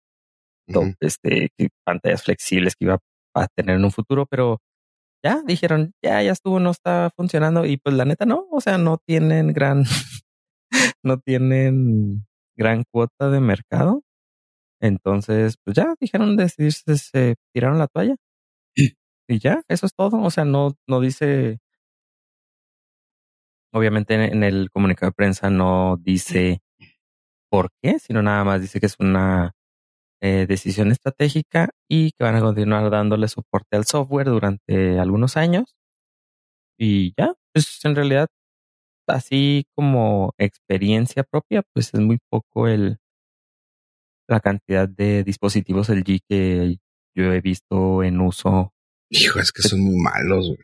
[1.00, 1.50] este,
[1.84, 2.98] pantallas flexibles que iba
[3.34, 4.60] a tener en un futuro, pero
[5.24, 7.64] ya dijeron, ya, ya estuvo, no está funcionando.
[7.66, 9.84] Y pues la neta no, o sea, no tienen gran,
[11.02, 14.02] no tienen gran cuota de mercado.
[14.80, 18.16] Entonces, pues ya dijeron decidirse, se tiraron la toalla.
[19.28, 20.20] Y ya, eso es todo.
[20.22, 21.58] O sea, no, no dice.
[23.72, 26.60] Obviamente en, en el comunicado de prensa no dice
[27.50, 29.54] por qué, sino nada más dice que es una
[30.24, 35.74] eh, decisión estratégica y que van a continuar dándole soporte al software durante algunos años.
[36.78, 38.28] Y ya, pues en realidad,
[39.08, 42.98] así como experiencia propia, pues es muy poco el
[44.28, 46.78] la cantidad de dispositivos LG que
[47.16, 48.72] yo he visto en uso.
[49.10, 50.58] Hijo, es que son muy malos, güey.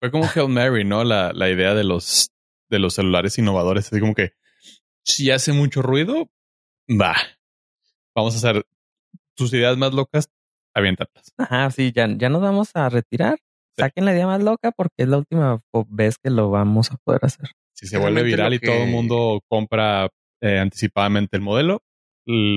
[0.00, 1.04] Fue como Hail Mary, ¿no?
[1.04, 2.30] La, la idea de los,
[2.70, 3.92] de los celulares innovadores.
[3.92, 4.32] Así como que
[5.04, 6.30] si hace mucho ruido,
[6.88, 7.14] va.
[8.16, 8.64] Vamos a hacer
[9.38, 10.28] tus ideas más locas,
[10.74, 11.32] aviéntalas.
[11.38, 13.38] Ajá, sí, ya, ya nos vamos a retirar.
[13.76, 13.82] Sí.
[13.82, 17.20] Saquen la idea más loca porque es la última vez que lo vamos a poder
[17.24, 17.50] hacer.
[17.72, 20.08] Si se vuelve viral y todo el mundo compra
[20.42, 21.80] eh, anticipadamente el modelo,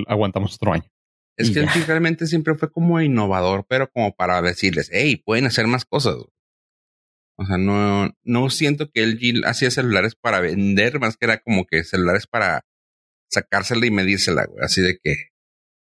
[0.07, 0.89] aguantamos otro año.
[1.37, 1.85] Es Y que ya.
[1.85, 6.15] Realmente siempre fue como innovador, pero como para decirles, hey, pueden hacer más cosas.
[7.37, 11.65] O sea, no, no siento que LG hacía celulares para vender, más que era como
[11.65, 12.61] que celulares para
[13.29, 14.63] sacársela y medírsela, güey.
[14.63, 15.30] Así de que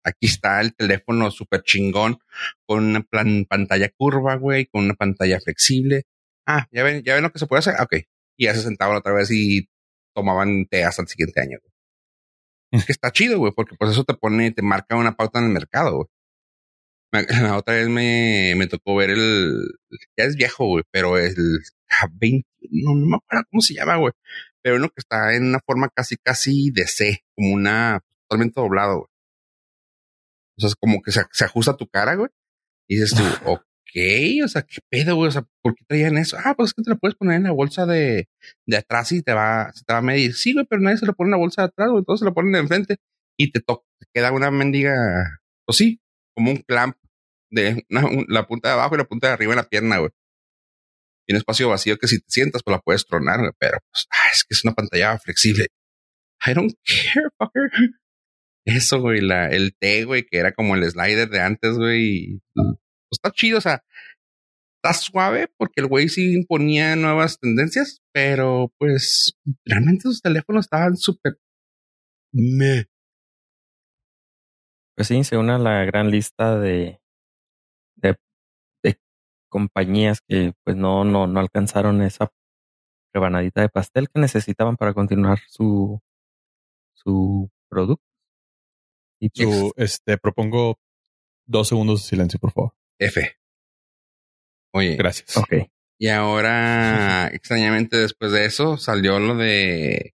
[0.06, 2.18] aquí está el teléfono súper chingón
[2.68, 6.04] con una plan- pantalla curva, güey, con una pantalla flexible.
[6.48, 7.76] Ah, ya ven, ya ven lo que se puede hacer.
[7.78, 7.96] Ah, Ok.
[8.38, 9.68] Y ya se sentaban otra vez y
[10.16, 11.58] tomaban té hasta el siguiente año.
[11.62, 11.72] güey.
[12.72, 15.46] Es que está chido, güey, porque pues eso te pone, te marca una pauta en
[15.46, 16.08] el mercado, güey.
[17.54, 19.62] La otra vez me, me tocó ver el,
[20.18, 21.34] ya es viejo, güey, pero el
[21.90, 24.12] K20, no, no me acuerdo cómo se llama, güey,
[24.62, 28.96] pero uno que está en una forma casi, casi de C, como una, totalmente doblado,
[28.98, 29.08] güey.
[30.58, 32.30] O sea, es como que se, se ajusta a tu cara, güey,
[32.90, 33.64] y dices tú, ok,
[34.44, 36.38] o sea, qué pedo, güey, o sea, ¿por qué traían eso?
[36.44, 38.28] Ah, pues es que te lo puedes poner en la bolsa de,
[38.68, 40.34] de atrás y te va, se te va a medir.
[40.36, 42.26] Sí, güey, pero nadie se lo pone en la bolsa de atrás, güey, todos se
[42.26, 42.98] lo ponen de enfrente
[43.38, 44.94] y te, to- te queda una mendiga,
[45.66, 46.00] pues sí,
[46.36, 46.98] como un clamp
[47.52, 49.98] de una- un- la punta de abajo y la punta de arriba en la pierna,
[50.00, 50.12] güey.
[51.28, 54.06] Y un espacio vacío que si te sientas, pues la puedes tronar, güey, pero pues,
[54.12, 55.68] ah, es que es una pantalla flexible.
[56.46, 57.72] I don't care, fucker.
[58.66, 62.04] Eso, güey, la, el T, güey, que era como el slider de antes, güey.
[62.04, 62.78] y, Pues
[63.12, 63.84] está chido, o sea,
[64.84, 70.98] está suave porque el güey sí imponía nuevas tendencias, pero pues realmente sus teléfonos estaban
[70.98, 71.38] súper
[72.34, 72.86] meh.
[74.96, 77.02] Pues sí, se une a la gran lista de,
[77.98, 78.16] de,
[78.84, 78.98] de
[79.50, 82.32] compañías que pues no, no, no alcanzaron esa
[83.14, 86.00] rebanadita de pastel que necesitaban para continuar su,
[86.94, 88.15] su producto.
[89.34, 90.80] Y Su, este, propongo
[91.48, 92.74] dos segundos de silencio, por favor.
[93.00, 93.36] F.
[94.74, 95.38] Oye, Gracias.
[95.38, 95.54] ok.
[96.00, 100.14] y ahora, extrañamente después de eso, salió lo de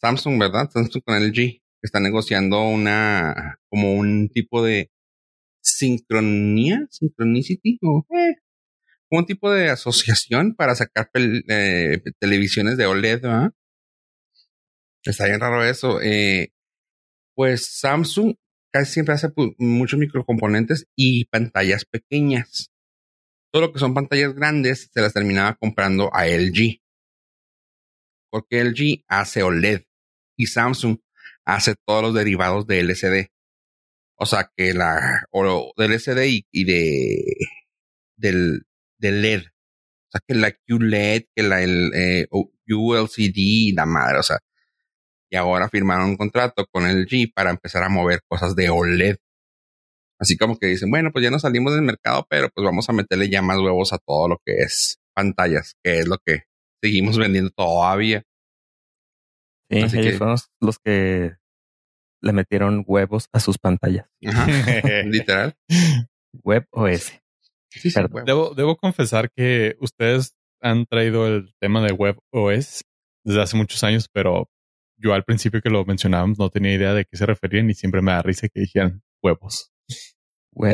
[0.00, 0.70] Samsung, ¿verdad?
[0.70, 4.90] Samsung con LG, que está negociando una, como un tipo de
[5.62, 8.36] sincronía, synchronicity, o eh,
[9.10, 13.50] un tipo de asociación para sacar pel- eh, televisiones de OLED, ¿verdad?
[15.04, 16.00] Está bien raro eso.
[16.02, 16.52] Eh,
[17.36, 18.34] pues Samsung
[18.72, 22.72] casi siempre hace pu- muchos microcomponentes y pantallas pequeñas.
[23.52, 26.80] Todo lo que son pantallas grandes se las terminaba comprando a LG.
[28.30, 29.82] Porque LG hace OLED
[30.36, 30.98] y Samsung
[31.44, 33.28] hace todos los derivados de LCD.
[34.18, 37.36] O sea, que la, o del SD y, de,
[38.16, 38.62] del,
[38.98, 39.42] del LED.
[39.42, 42.26] O sea, que la QLED, que la el, eh,
[42.68, 44.38] ULCD, la madre, o sea.
[45.30, 49.16] Y ahora firmaron un contrato con el G para empezar a mover cosas de OLED.
[50.18, 52.92] Así como que dicen, bueno, pues ya no salimos del mercado, pero pues vamos a
[52.92, 56.44] meterle ya más huevos a todo lo que es pantallas, que es lo que
[56.82, 58.22] seguimos vendiendo todavía.
[59.70, 61.34] Sí, ellos son los que
[62.22, 64.06] le metieron huevos a sus pantallas.
[65.06, 65.54] literal.
[66.44, 67.12] Web OS.
[67.70, 67.90] Sí,
[68.24, 72.84] debo, debo confesar que ustedes han traído el tema de Web OS
[73.24, 74.48] desde hace muchos años, pero
[74.96, 78.02] yo al principio que lo mencionábamos no tenía idea de qué se referían y siempre
[78.02, 79.72] me da risa que dijeran huevos.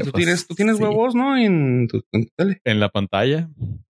[0.04, 1.36] Tú tienes, tú tienes huevos, ¿no?
[1.36, 2.04] En tu,
[2.36, 2.60] tele.
[2.64, 3.50] En la pantalla.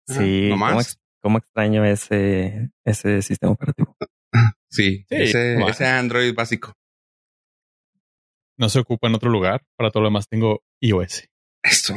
[0.07, 0.49] Sí.
[0.49, 0.99] ¿No más?
[1.21, 3.95] ¿Cómo, extraño ese, ese sistema operativo?
[4.69, 6.73] sí, ese, ese Android básico.
[8.57, 9.63] No se ocupa en otro lugar.
[9.75, 11.29] Para todo lo demás tengo iOS.
[11.61, 11.95] Eso.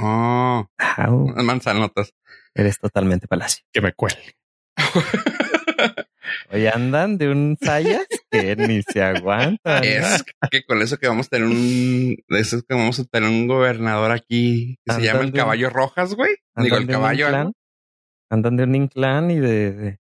[1.37, 2.15] Manzanotas.
[2.55, 3.65] Eres totalmente palacio.
[3.73, 4.35] Que me cuelgue.
[6.51, 9.79] Hoy andan de un Sayas que ni se aguanta.
[9.81, 13.29] Es que con eso que vamos a tener un, eso es que vamos a tener
[13.29, 16.37] un gobernador aquí que se llama el caballo rojas, güey.
[16.57, 17.29] Digo, el caballo.
[18.31, 19.99] Andan de un inclán y de...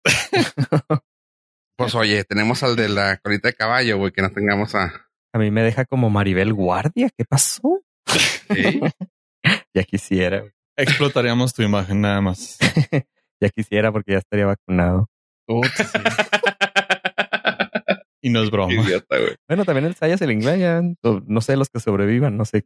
[1.76, 5.08] pues oye, tenemos al de la colita de caballo, güey, que no tengamos a...
[5.34, 7.08] A mí me deja como Maribel Guardia.
[7.16, 7.80] ¿Qué pasó?
[8.06, 8.80] ¿Sí?
[9.74, 10.44] ya quisiera.
[10.76, 12.58] Explotaríamos tu imagen nada más.
[13.42, 15.08] ya quisiera porque ya estaría vacunado
[18.22, 18.72] y no es broma.
[19.48, 22.64] bueno, también el Sayas, el inglés, ya, no sé, los que sobrevivan, no sé.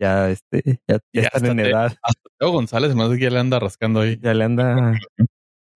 [0.00, 1.96] Ya, este, ya, están en edad.
[2.38, 4.18] Teo González, más que ya le anda rascando ahí.
[4.20, 4.98] Ya le anda.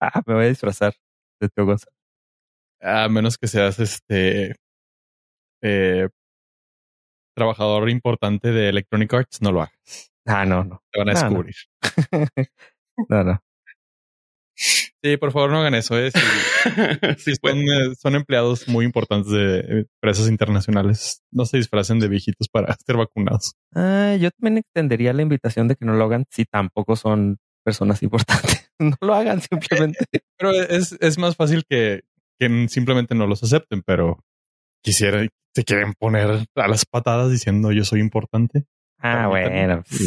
[0.00, 0.94] Ah, me voy a disfrazar
[1.40, 1.94] de Teo González.
[2.80, 4.56] A menos que seas este.
[5.62, 6.08] Eh,
[7.34, 10.12] trabajador importante de Electronic Arts, no lo hagas.
[10.26, 10.82] Ah, no, no.
[10.90, 11.54] Te van a descubrir.
[13.08, 13.38] no, no.
[15.04, 15.98] Sí, por favor no hagan eso.
[15.98, 16.10] ¿eh?
[16.66, 21.22] Eh, son, empleados muy importantes de empresas internacionales.
[21.30, 23.54] No se disfracen de viejitos para ser vacunados.
[23.74, 28.02] Ah, yo también extendería la invitación de que no lo hagan si tampoco son personas
[28.02, 28.72] importantes.
[28.78, 30.06] no lo hagan simplemente.
[30.38, 32.04] pero es, es más fácil que,
[32.38, 34.24] que simplemente no los acepten, pero
[34.82, 38.64] quisiera, se quieren poner a las patadas diciendo yo soy importante.
[38.98, 40.00] Ah, bueno, pues,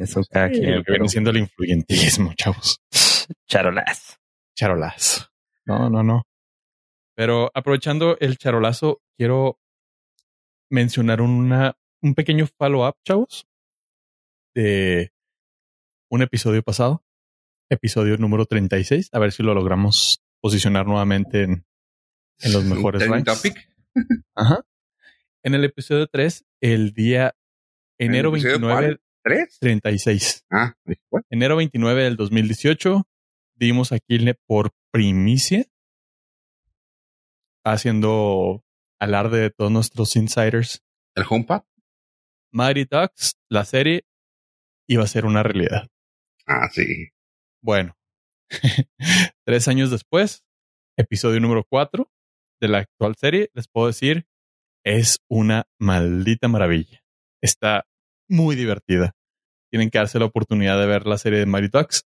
[0.00, 0.76] eso cada quien.
[0.76, 2.82] Lo que viene siendo el influyentismo, chavos.
[3.48, 4.18] Charolas.
[4.54, 5.30] Charolas.
[5.64, 6.26] No, no, no.
[7.14, 9.58] Pero aprovechando el charolazo, quiero
[10.70, 13.46] mencionar una, un pequeño follow-up, chavos,
[14.54, 15.12] de
[16.10, 17.04] un episodio pasado,
[17.70, 19.10] episodio número 36.
[19.12, 21.66] A ver si lo logramos posicionar nuevamente en,
[22.40, 23.42] en los mejores ranks.
[24.34, 24.64] Ajá.
[25.42, 27.34] En el episodio 3, el día
[27.98, 28.98] enero 29.
[29.24, 29.58] ¿3?
[29.60, 30.44] 36.
[30.50, 30.74] Ah,
[31.30, 33.06] Enero 29 del 2018,
[33.66, 35.64] dimos aquí por primicia,
[37.64, 38.64] haciendo
[39.00, 40.82] alarde de todos nuestros insiders.
[41.14, 41.62] ¿El HomePad?
[42.52, 44.04] Mighty Ducks, la serie,
[44.88, 45.88] iba a ser una realidad.
[46.46, 47.10] Ah, sí.
[47.62, 47.96] Bueno,
[49.46, 50.44] tres años después,
[50.98, 52.10] episodio número cuatro
[52.60, 54.26] de la actual serie, les puedo decir,
[54.84, 57.04] es una maldita maravilla.
[57.40, 57.86] Está
[58.28, 59.14] muy divertida.
[59.70, 62.04] Tienen que darse la oportunidad de ver la serie de Mighty Ducks.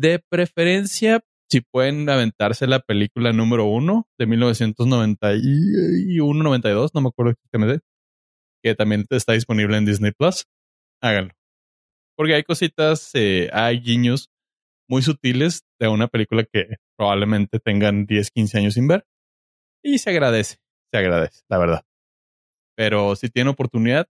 [0.00, 1.20] De preferencia,
[1.50, 7.84] si pueden aventarse la película número uno de 1991-92, no me acuerdo exactamente,
[8.64, 10.46] que también está disponible en Disney Plus,
[11.02, 11.34] háganlo.
[12.16, 14.30] Porque hay cositas, eh, hay guiños
[14.88, 19.04] muy sutiles de una película que probablemente tengan 10, 15 años sin ver.
[19.84, 20.56] Y se agradece,
[20.90, 21.84] se agradece, la verdad.
[22.74, 24.08] Pero si tienen oportunidad,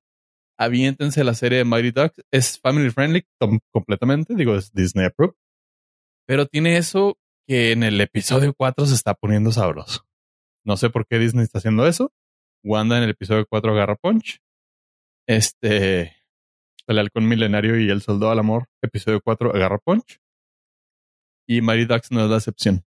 [0.57, 2.23] aviéntense la serie de Mighty Ducks.
[2.31, 3.27] Es family friendly
[3.73, 5.35] completamente, digo, es Disney approved.
[6.31, 7.19] Pero tiene eso
[7.49, 10.07] que en el episodio 4 se está poniendo sabroso.
[10.65, 12.13] No sé por qué Disney está haciendo eso.
[12.63, 14.41] Wanda en el episodio 4 agarra punch.
[15.27, 16.15] Este,
[16.87, 20.21] el halcón milenario y el soldado al amor, episodio 4 agarra punch.
[21.49, 22.85] Y Mighty Ducks no es la excepción.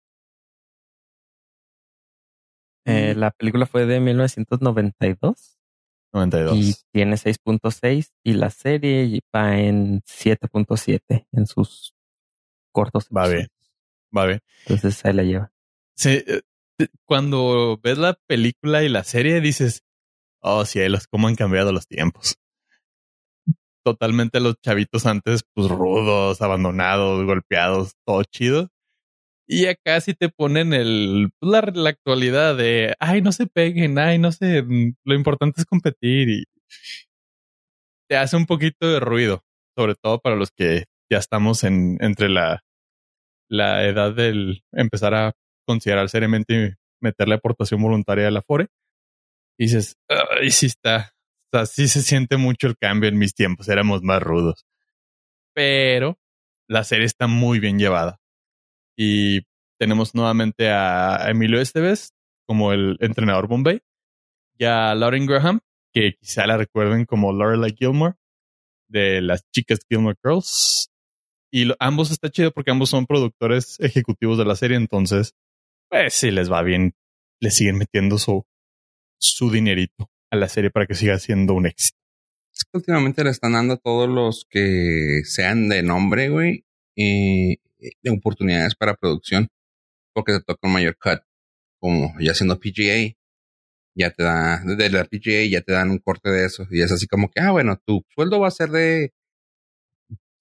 [2.87, 5.59] Eh, la película fue de 1992.
[6.11, 6.57] 92.
[6.57, 11.93] Y tiene 6.6 y la serie va en 7.7 en sus
[12.77, 13.07] cortos.
[13.09, 13.47] Va bien.
[14.15, 14.39] Va bien.
[14.67, 15.51] Entonces ahí la lleva.
[15.95, 16.41] Sí, eh,
[17.05, 19.81] cuando ves la película y la serie dices,
[20.41, 22.35] oh cielos, cómo han cambiado los tiempos.
[23.83, 28.69] Totalmente los chavitos antes, pues rudos, abandonados, golpeados, todo chido.
[29.47, 33.97] Y acá sí te ponen el, pues, la, la actualidad de, ay, no se peguen,
[33.97, 34.63] ay, no sé,
[35.03, 36.43] lo importante es competir y
[38.07, 39.43] te hace un poquito de ruido,
[39.75, 42.61] sobre todo para los que ya estamos en entre la,
[43.49, 45.33] la edad del empezar a
[45.65, 48.67] considerar seriamente meterle aportación voluntaria a la FORE.
[49.57, 51.13] Y dices, ay, sí está,
[51.51, 54.65] o sea, sí se siente mucho el cambio en mis tiempos, éramos más rudos.
[55.53, 56.17] Pero
[56.67, 58.19] la serie está muy bien llevada.
[58.97, 59.41] Y
[59.79, 62.13] tenemos nuevamente a Emilio Esteves
[62.47, 63.81] como el entrenador Bombay
[64.57, 65.59] y a Lauren Graham,
[65.93, 68.15] que quizá la recuerden como Lorelai Gilmore
[68.87, 70.89] de las chicas Gilmore Girls.
[71.57, 75.33] Y ambos está chido porque ambos son productores ejecutivos de la serie, entonces,
[75.89, 76.93] pues si les va bien,
[77.39, 78.45] le siguen metiendo su,
[79.19, 81.97] su dinerito a la serie para que siga siendo un éxito.
[82.53, 86.63] Es que últimamente le están dando a todos los que sean de nombre, güey,
[86.95, 87.55] eh,
[88.03, 89.47] de oportunidades para producción,
[90.13, 91.21] porque te toca un mayor cut,
[91.79, 93.17] como ya siendo PGA,
[93.95, 96.91] ya te da, de la PGA ya te dan un corte de eso, y es
[96.91, 99.11] así como que, ah, bueno, tu sueldo va a ser de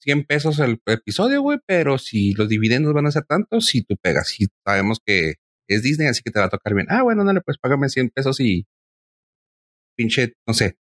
[0.02, 3.96] 100 pesos el episodio, güey, pero si los dividendos van a ser tantos, si tú
[4.00, 5.34] pegas, si sabemos que
[5.68, 8.10] es Disney, así que te va a tocar bien, ah, bueno, dale, pues págame 100
[8.10, 8.66] pesos y
[9.96, 10.76] pinche, no sé,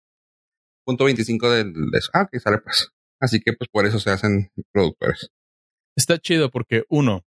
[0.84, 2.10] punto 25 de eso.
[2.14, 2.90] Ah, que sale pues.
[3.20, 5.30] Así que pues por eso se hacen productores.
[5.96, 7.24] Está chido porque uno,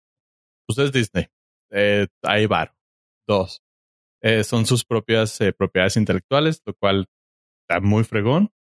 [0.68, 1.28] ustedes Disney,
[1.70, 2.74] eh, hay bar.
[3.26, 3.62] Dos,
[4.22, 7.06] eh, son sus propias eh, propiedades intelectuales, lo cual
[7.62, 8.50] está muy fregón.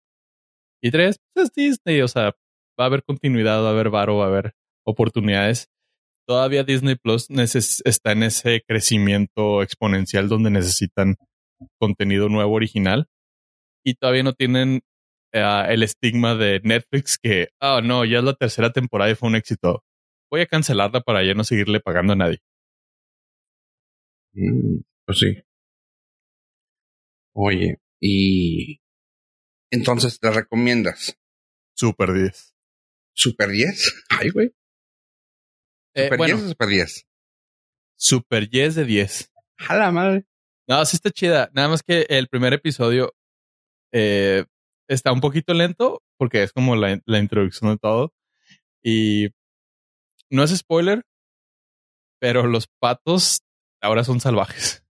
[0.82, 2.36] Y tres, pues es Disney, o sea,
[2.78, 4.52] va a haber continuidad, va a haber varo, va a haber
[4.86, 5.68] oportunidades.
[6.26, 11.16] Todavía Disney Plus está en ese crecimiento exponencial donde necesitan
[11.80, 13.06] contenido nuevo original
[13.84, 14.80] y todavía no tienen
[15.34, 19.28] uh, el estigma de Netflix que, oh no, ya es la tercera temporada y fue
[19.28, 19.82] un éxito.
[20.30, 22.38] Voy a cancelarla para ya no seguirle pagando a nadie.
[24.34, 25.42] Mm, pues sí.
[27.34, 28.80] Oye, y
[29.70, 31.16] entonces te recomiendas.
[31.74, 32.57] Super 10.
[33.18, 34.04] ¿Super 10?
[34.10, 34.54] Ay, güey.
[35.94, 37.06] Eh, ¿Super bueno, 10 o Super 10?
[37.96, 39.32] Super 10 de 10.
[39.68, 40.24] A la madre.
[40.68, 41.50] No, sí está chida.
[41.52, 43.12] Nada más que el primer episodio
[43.92, 44.44] eh,
[44.86, 48.14] está un poquito lento porque es como la, la introducción de todo.
[48.84, 49.30] Y
[50.30, 51.02] no es spoiler,
[52.20, 53.42] pero los patos
[53.80, 54.84] ahora son salvajes.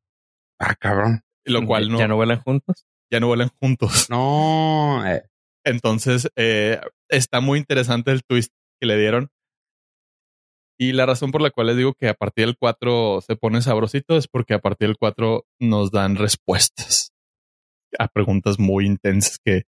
[0.58, 1.22] Ah, cabrón.
[1.44, 2.84] Lo cual no, ¿Ya no vuelan juntos?
[3.10, 4.10] ya no vuelan juntos.
[4.10, 5.02] No.
[5.06, 5.22] eh,
[5.64, 6.78] Entonces, eh,
[7.08, 9.30] está muy interesante el twist que le dieron.
[10.80, 13.62] Y la razón por la cual les digo que a partir del 4 se pone
[13.62, 17.12] sabrosito es porque a partir del 4 nos dan respuestas
[17.98, 19.64] a preguntas muy intensas que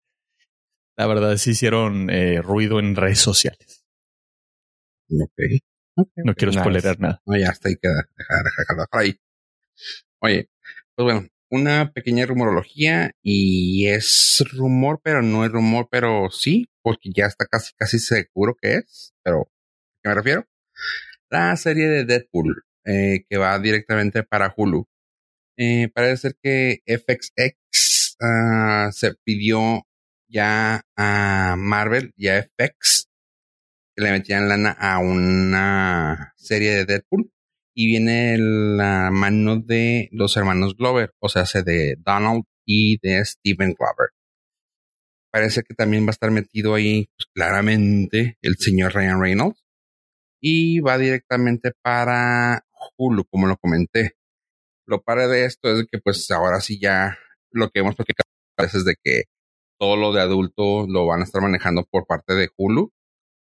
[0.96, 3.84] la verdad sí hicieron eh, ruido en redes sociales.
[5.10, 5.40] ok.
[5.96, 6.08] Ok.
[6.24, 6.60] No quiero Nice.
[6.60, 7.20] spoilerar nada.
[7.26, 8.08] No, ya está ahí queda.
[8.16, 9.16] Deja, deja, dejarlo ahí.
[10.20, 10.48] Oye,
[10.94, 17.10] pues bueno, una pequeña rumorología y es rumor, pero no es rumor, pero sí, porque
[17.14, 19.12] ya está casi, casi seguro que es.
[19.22, 20.46] Pero, ¿a qué me refiero?
[21.28, 24.86] La serie de Deadpool, eh, que va directamente para Hulu.
[25.56, 29.86] Eh, parece ser que FXX ah, se pidió
[30.28, 33.08] ya a Marvel y a FX
[33.94, 37.30] que le metían lana a una serie de Deadpool
[37.80, 43.24] y viene la mano de los hermanos Glover, o sea, se de Donald y de
[43.24, 44.10] Steven Glover.
[45.32, 49.64] Parece que también va a estar metido ahí pues, claramente el señor Ryan Reynolds
[50.42, 52.66] y va directamente para
[52.98, 54.12] Hulu, como lo comenté.
[54.86, 57.16] Lo padre de esto es que pues ahora sí ya
[57.50, 58.28] lo que hemos platicado
[58.58, 59.22] es de que
[59.78, 62.92] todo lo de adulto lo van a estar manejando por parte de Hulu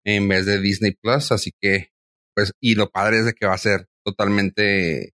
[0.05, 1.89] en vez de Disney Plus, así que
[2.34, 5.13] pues y lo padre es de que va a ser totalmente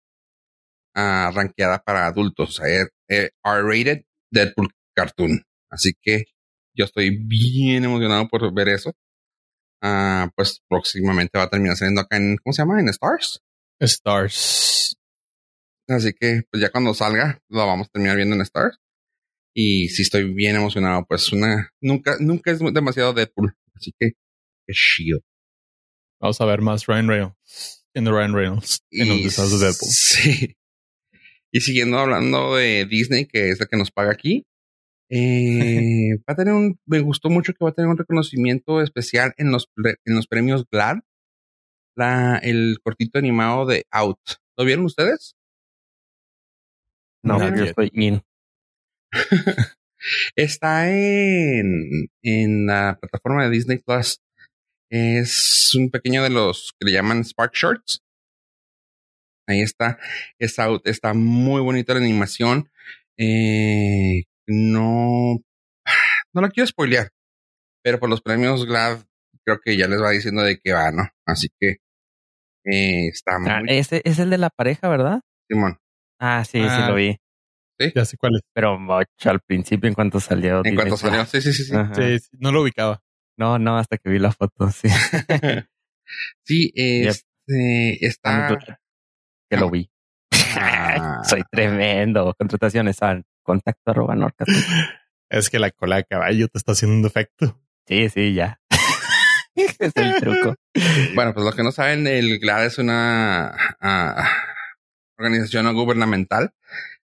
[0.96, 5.42] rankeada para adultos, o sea, er- er- R-rated Deadpool cartoon.
[5.72, 6.26] Así que
[6.76, 8.94] yo estoy bien emocionado por ver eso.
[9.82, 12.80] Ah, pues próximamente va a terminar saliendo acá en, ¿cómo se llama?
[12.80, 13.42] En Stars.
[13.80, 14.98] Stars.
[15.88, 18.78] Así que pues ya cuando salga lo vamos a terminar viendo en Stars.
[19.56, 23.56] Y sí estoy bien emocionado, pues una, nunca, nunca es demasiado Deadpool.
[23.76, 24.12] Así que,
[24.68, 25.20] que chido.
[26.22, 27.79] Vamos a ver más Ryan Reynolds.
[27.94, 28.84] En the Ryan Reynolds.
[28.92, 29.90] En los deseos de Deadpool.
[29.90, 30.56] Sí.
[31.52, 34.46] Y siguiendo hablando de Disney, que es la que nos paga aquí,
[35.10, 39.34] eh, va a tener un, me gustó mucho que va a tener un reconocimiento especial
[39.38, 41.00] en los, en los premios GLAD,
[41.96, 44.20] la, el cortito animado de Out.
[44.58, 45.36] ¿Lo vieron ustedes?
[47.24, 48.22] No, Not yo estoy in.
[50.36, 54.22] Está en, en la plataforma de Disney Plus.
[54.92, 58.02] Es un pequeño de los que le llaman Spark Shorts.
[59.48, 59.98] Ahí está.
[60.40, 60.86] Es out.
[60.88, 62.70] Está muy bonita la animación.
[63.18, 65.38] Eh, no,
[66.34, 67.10] no la quiero spoilear.
[67.84, 69.00] Pero por los premios GLAD
[69.46, 71.04] creo que ya les va diciendo de qué va, ¿no?
[71.26, 71.78] Así que
[72.66, 75.22] eh, está Ah, muy ese es el de la pareja, ¿verdad?
[75.50, 75.80] Simón.
[76.20, 76.90] Ah, sí, sí Ah.
[76.90, 77.18] lo vi.
[77.96, 78.42] Ya sé cuál es.
[78.54, 80.62] Pero mucho al principio, en cuanto salió.
[80.66, 81.74] En cuanto salió, sí, sí, sí, sí.
[81.96, 83.02] Sí, sí, no lo ubicaba.
[83.40, 84.90] No, no, hasta que vi la foto, sí.
[86.44, 88.58] Sí, este, está.
[89.50, 89.90] Que lo vi.
[90.56, 91.22] Ah.
[91.24, 92.34] Soy tremendo.
[92.38, 94.44] Contrataciones al contacto arroba norca.
[95.30, 97.62] Es que la cola de caballo te está haciendo un defecto.
[97.88, 98.60] Sí, sí, ya.
[99.56, 100.56] es el truco.
[101.14, 104.30] Bueno, pues los que no saben, el GLAD es una ah,
[105.18, 106.52] organización no gubernamental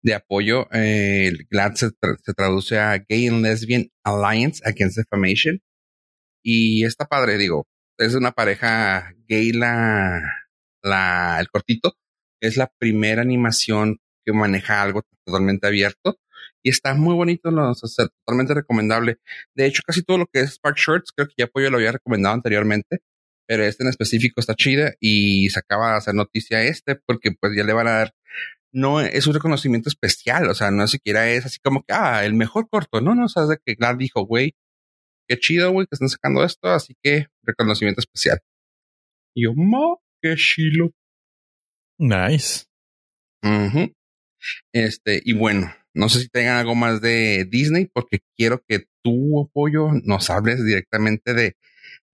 [0.02, 0.68] de apoyo.
[0.72, 5.60] Eh, el GLAD se, tra- se traduce a Gay and Lesbian Alliance Against Defamation.
[6.43, 7.66] Y está padre, digo,
[7.99, 10.20] es una pareja gay la,
[10.82, 11.95] la, el cortito.
[12.40, 16.18] Es la primera animación que maneja algo totalmente abierto.
[16.62, 19.18] Y está muy bonito, no, o sea, totalmente recomendable.
[19.55, 22.34] De hecho, casi todo lo que es Spark Shorts, creo que ya lo había recomendado
[22.34, 23.01] anteriormente
[23.47, 27.53] pero este en específico está chida y se acaba de hacer noticia este porque pues
[27.57, 28.14] ya le van a dar
[28.72, 32.34] no es un reconocimiento especial, o sea, no siquiera es así como que ah, el
[32.34, 34.55] mejor corto, no, no, o de que Glad dijo, güey,
[35.28, 38.38] qué chido, güey, que están sacando esto, así que reconocimiento especial.
[39.34, 40.90] Y yo, mo, qué chilo.
[41.98, 42.66] Nice.
[44.72, 49.50] Este, y bueno, no sé si tengan algo más de Disney, porque quiero que tú,
[49.52, 51.56] Pollo, nos hables directamente de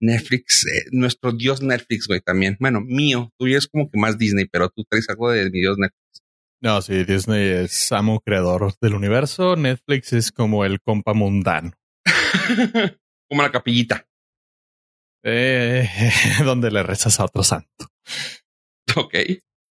[0.01, 2.57] Netflix, eh, nuestro dios Netflix, güey, también.
[2.59, 5.77] Bueno, mío, tuyo es como que más Disney, pero tú traes algo de mi dios
[5.77, 6.23] Netflix.
[6.61, 9.55] No, sí, Disney es amo creador del universo.
[9.55, 11.71] Netflix es como el compa mundano.
[13.29, 14.05] como la capillita.
[15.23, 15.87] Eh,
[16.45, 17.91] donde le rezas a otro santo.
[18.95, 19.15] Ok.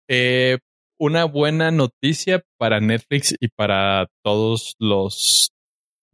[0.09, 0.59] Eh,
[0.99, 5.51] una buena noticia para Netflix y para todos los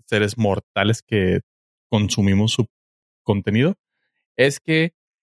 [0.07, 1.41] seres mortales que
[1.91, 2.67] consumimos su
[3.23, 3.75] contenido
[4.37, 4.93] es que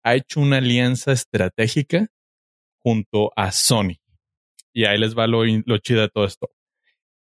[0.03, 2.09] ha hecho una alianza estratégica
[2.83, 3.97] junto a Sony.
[4.73, 6.51] Y ahí les va lo, lo chido de todo esto.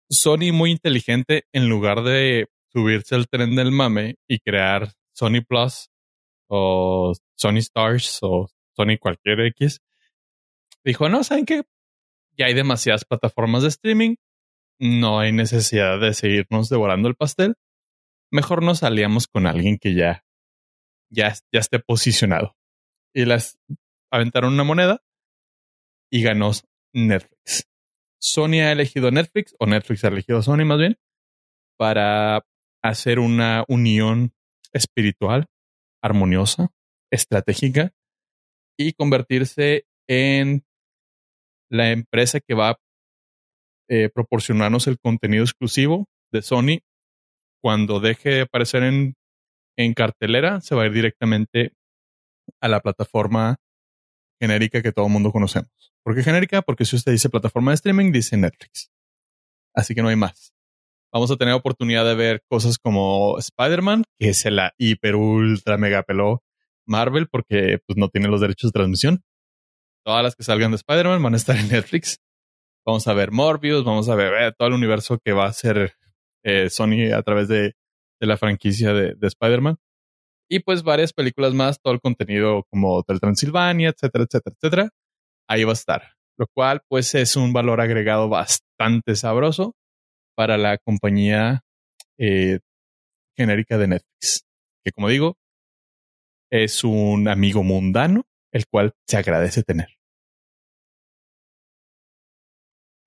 [0.10, 5.90] Sony muy inteligente, en lugar de subirse al tren del mame y crear Sony Plus
[6.50, 9.80] o Sony Stars o Sony cualquier X,
[10.84, 11.64] dijo, no, ¿saben qué?
[12.38, 14.16] Ya hay demasiadas plataformas de streaming,
[14.78, 17.56] no hay necesidad de seguirnos devorando el pastel.
[18.30, 20.26] Mejor nos aliamos con alguien que ya,
[21.10, 22.58] ya, ya esté posicionado.
[23.14, 23.58] Y las
[24.12, 25.02] aventaron una moneda
[26.12, 26.52] y ganó
[26.92, 27.70] Netflix.
[28.20, 30.98] Sony ha elegido Netflix, o Netflix ha elegido Sony más bien,
[31.78, 32.46] para
[32.90, 34.34] hacer una unión
[34.74, 35.48] espiritual,
[36.02, 36.70] armoniosa,
[37.12, 37.92] estratégica
[38.78, 40.66] y convertirse en
[41.70, 42.80] la empresa que va a
[43.90, 46.80] eh, proporcionarnos el contenido exclusivo de Sony.
[47.62, 49.16] Cuando deje de aparecer en,
[49.78, 51.74] en cartelera, se va a ir directamente
[52.62, 53.58] a la plataforma
[54.40, 55.94] genérica que todo el mundo conocemos.
[56.04, 56.62] ¿Por qué genérica?
[56.62, 58.92] Porque si usted dice plataforma de streaming, dice Netflix.
[59.74, 60.55] Así que no hay más.
[61.16, 66.04] Vamos a tener oportunidad de ver cosas como Spider-Man, que se la hiper ultra mega
[66.04, 66.44] peló
[66.86, 69.24] Marvel porque pues, no tiene los derechos de transmisión.
[70.06, 72.18] Todas las que salgan de Spider-Man van a estar en Netflix.
[72.86, 75.94] Vamos a ver Morbius, vamos a ver eh, todo el universo que va a hacer
[76.44, 77.76] eh, Sony a través de,
[78.20, 79.78] de la franquicia de, de Spider-Man.
[80.50, 84.90] Y pues varias películas más, todo el contenido como Hotel Transilvania, etcétera, etcétera, etcétera.
[85.48, 86.12] Ahí va a estar.
[86.38, 89.76] Lo cual pues es un valor agregado bastante sabroso
[90.36, 91.62] para la compañía
[92.18, 92.60] eh,
[93.38, 94.46] genérica de Netflix.
[94.84, 95.36] Que como digo,
[96.52, 98.24] es un amigo mundano,
[98.54, 99.90] el cual se agradece tener.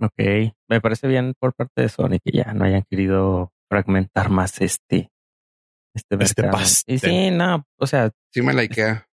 [0.01, 4.61] Ok, me parece bien por parte de Sony que ya no hayan querido fragmentar más
[4.61, 5.11] este
[5.95, 6.95] este Este pastel.
[6.95, 9.07] y sí, no, o sea, Sí me la ikea.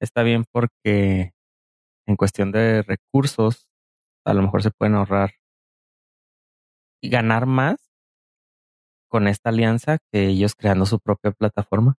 [0.00, 1.32] está bien porque
[2.06, 3.66] en cuestión de recursos
[4.26, 5.30] a lo mejor se pueden ahorrar
[7.02, 7.76] ganar más
[9.08, 11.96] con esta alianza que ellos creando su propia plataforma,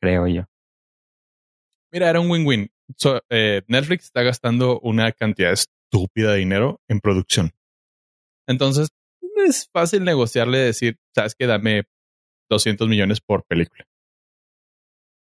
[0.00, 0.44] creo yo.
[1.92, 2.68] Mira, era un win-win.
[2.96, 7.52] So, eh, Netflix está gastando una cantidad estúpida de dinero en producción.
[8.48, 8.88] Entonces,
[9.46, 11.84] es fácil negociarle decir, sabes que dame
[12.50, 13.84] 200 millones por película.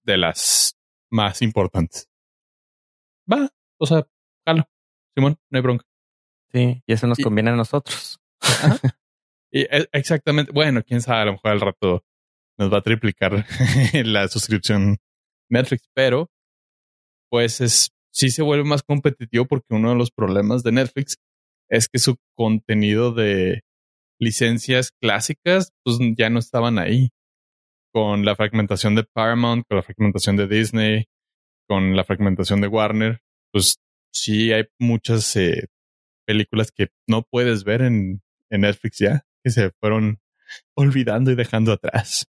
[0.05, 0.76] De las
[1.11, 2.09] más importantes.
[3.30, 4.07] Va, o sea,
[4.47, 4.64] jalo.
[5.14, 5.84] Simón, no hay bronca.
[6.53, 8.20] Sí, y eso nos Y- conviene a nosotros.
[9.52, 12.05] Y e- exactamente, bueno, quién sabe, a lo mejor al rato
[12.59, 13.46] nos va a triplicar
[14.05, 14.96] la suscripción
[15.50, 16.28] Netflix, pero
[17.30, 21.16] pues es sí se vuelve más competitivo porque uno de los problemas de Netflix
[21.68, 23.62] es que su contenido de
[24.20, 27.11] licencias clásicas pues ya no estaban ahí.
[27.92, 31.05] con la fragmentación de Paramount, con la fragmentación de Disney,
[31.68, 33.20] con la fragmentación de Warner,
[33.52, 33.76] pues
[34.12, 35.68] sí hay muchas eh,
[36.26, 38.20] películas que no puedes ver en,
[38.51, 40.20] en Netflix ya, que se fueron
[40.74, 42.26] olvidando y dejando atrás.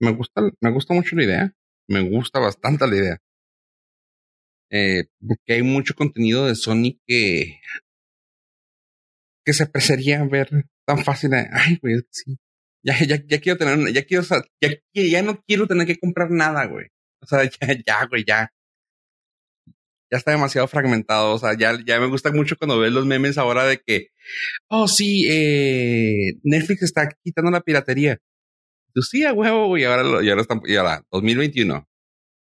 [0.00, 1.52] Me gusta, me gusta mucho la idea.
[1.88, 3.18] Me gusta bastante la idea.
[4.70, 7.60] Eh, porque hay mucho contenido de Sony que
[9.44, 10.48] que se apreciaría ver
[10.86, 11.34] tan fácil.
[11.34, 12.36] Ay, güey, sí.
[12.82, 14.24] Ya, ya, ya quiero tener, ya quiero,
[14.60, 16.86] ya, ya no quiero tener que comprar nada, güey.
[17.20, 18.52] O sea, ya, ya, güey, ya.
[20.14, 21.34] Ya está demasiado fragmentado.
[21.34, 24.10] O sea, ya, ya me gusta mucho cuando ves los memes ahora de que,
[24.68, 28.20] oh, sí, eh, Netflix está quitando la piratería.
[28.94, 29.82] Tú sí, a huevo, güey.
[29.82, 31.84] Ahora, lo, y ahora están, y ahora, 2021.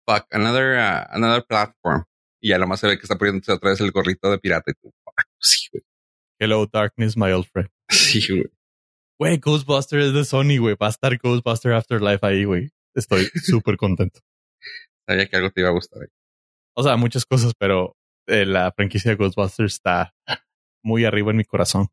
[0.08, 2.04] Fuck, another, uh, another platform.
[2.42, 4.72] Y ya más se ve que está poniéndose otra vez el gorrito de pirata.
[4.72, 5.84] Y tú, fuck, sí, güey.
[6.40, 7.70] Hello, darkness, my old friend.
[7.92, 8.50] Sí, güey.
[9.20, 10.76] Güey, Ghostbusters es de Sony, güey.
[10.82, 12.72] Va a estar Ghostbuster Afterlife ahí, güey.
[12.96, 14.20] Estoy súper contento.
[15.06, 16.10] Sabía que algo te iba a gustar.
[16.76, 17.96] O sea, muchas cosas, pero
[18.28, 20.14] eh, la franquicia de Ghostbusters está
[20.84, 21.88] muy arriba en mi corazón.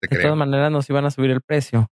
[0.00, 1.88] Te de todas maneras nos iban a subir el precio.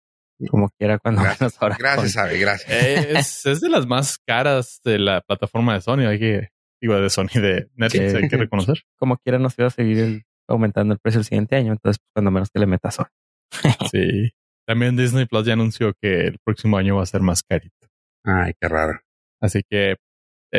[0.50, 2.70] Como quiera cuando gracias, ahora Gracias, Abe, gracias.
[2.70, 6.08] Es, es, de las más caras de la plataforma de Sony.
[6.08, 6.50] Hay que,
[6.82, 8.84] iba de Sony de Netflix, hay que reconocer.
[8.98, 11.72] Como quiera nos iba a seguir aumentando el precio el siguiente año.
[11.72, 13.06] Entonces, pues, cuando menos que le metas Sony.
[13.92, 14.32] sí.
[14.68, 17.88] También Disney Plus ya anunció que el próximo año va a ser más carito.
[18.24, 19.00] Ay, qué raro.
[19.40, 19.96] Así que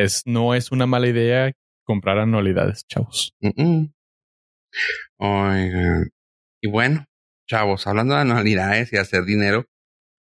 [0.02, 1.52] es, no es una mala idea
[1.84, 3.34] comprar anualidades, chavos.
[5.18, 6.10] Oigan.
[6.60, 7.04] Y bueno,
[7.48, 9.66] chavos, hablando de anualidades y hacer dinero,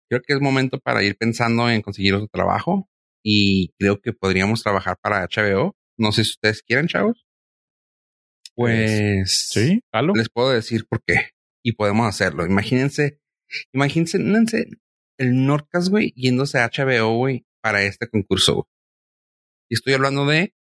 [0.09, 2.89] creo que es momento para ir pensando en conseguir otro trabajo
[3.23, 5.75] y creo que podríamos trabajar para HBO.
[5.97, 7.25] No sé si ustedes quieren, chavos.
[8.55, 9.81] Pues sí,
[10.15, 11.31] les puedo decir por qué
[11.63, 12.45] y podemos hacerlo.
[12.45, 13.19] Imagínense,
[13.73, 14.17] imagínense
[15.17, 18.67] el Nordcast, güey, yéndose a HBO, güey, para este concurso.
[19.69, 20.53] Y estoy hablando de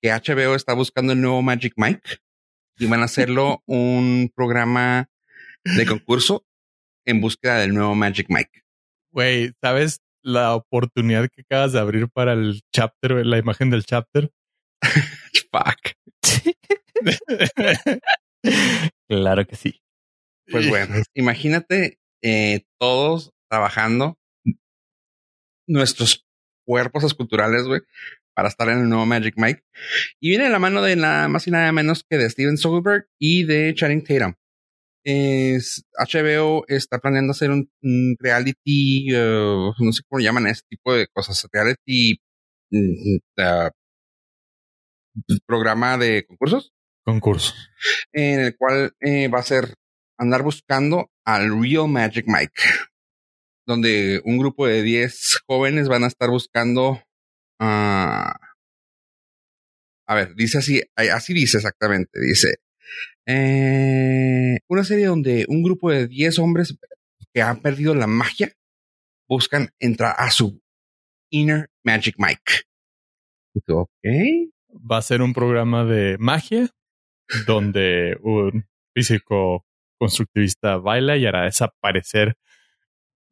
[0.00, 2.18] que HBO está buscando el nuevo Magic Mike
[2.78, 5.10] y van a hacerlo un programa
[5.64, 6.46] de concurso
[7.06, 8.62] en búsqueda del nuevo Magic Mike.
[9.12, 14.30] Güey, ¿sabes la oportunidad que acabas de abrir para el chapter, la imagen del chapter?
[15.52, 15.92] Fuck.
[19.08, 19.80] claro que sí.
[20.50, 24.18] Pues bueno, imagínate eh, todos trabajando
[25.66, 26.23] nuestros
[26.64, 27.80] cuerpos esculturales, güey,
[28.34, 29.62] para estar en el nuevo Magic Mike.
[30.20, 33.06] Y viene de la mano de nada más y nada menos que de Steven Soderbergh
[33.18, 34.34] y de Channing Tatum.
[35.06, 37.68] Es, HBO está planeando hacer un,
[38.18, 42.18] reality, uh, no sé cómo llaman este tipo de cosas, reality
[42.70, 43.70] mm, uh,
[45.46, 46.72] programa de concursos.
[47.04, 47.52] Concurso.
[48.12, 49.74] En el cual eh, va a ser
[50.18, 52.62] andar buscando al Real Magic Mike,
[53.66, 57.00] donde un grupo de 10 jóvenes van a estar buscando
[60.06, 62.56] a ver, dice así, así dice exactamente, dice,
[63.26, 66.76] eh, una serie donde un grupo de 10 hombres
[67.32, 68.52] que han perdido la magia
[69.28, 70.60] buscan entrar a su
[71.30, 72.64] Inner Magic Mike.
[73.68, 73.90] ok.
[74.90, 76.68] Va a ser un programa de magia
[77.46, 79.64] donde un físico
[79.98, 82.36] constructivista baila y hará desaparecer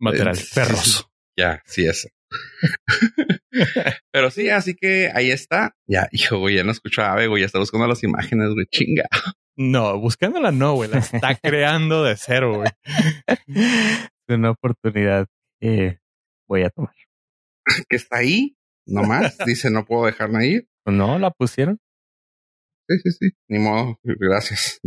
[0.02, 1.10] material perroso.
[1.38, 2.08] Ya, sí, eso.
[4.12, 5.74] Pero sí, así que ahí está.
[5.86, 8.66] Ya, hijo, güey, ya no escucho a Ave, güey, ya está buscando las imágenes, güey,
[8.66, 9.04] chinga.
[9.56, 12.70] No, buscándola no, güey, la está creando de cero, güey.
[13.26, 15.26] Es una oportunidad
[15.60, 15.98] que
[16.48, 16.94] voy a tomar.
[17.88, 20.66] que está ahí, nomás, dice, no puedo dejarla ir.
[20.86, 21.78] No, la pusieron.
[22.88, 24.80] Sí, sí, sí, ni modo, gracias.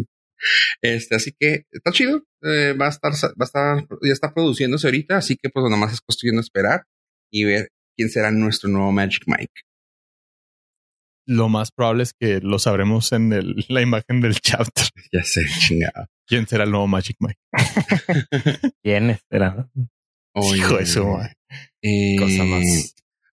[0.82, 4.88] Este, así que está chido, eh, va a estar, va a estar, ya está produciéndose
[4.88, 6.84] ahorita, así que pues nomás es cuestión de esperar
[7.32, 9.62] y ver quién será nuestro nuevo Magic Mike.
[11.28, 14.86] Lo más probable es que lo sabremos en el, la imagen del chapter.
[15.12, 16.08] Ya sé, chingada.
[16.28, 17.40] ¿Quién será el nuevo Magic Mike?
[18.84, 19.70] ¿Quién será?
[20.36, 21.20] Hijo de eso,
[21.82, 22.96] eh, Cosa más.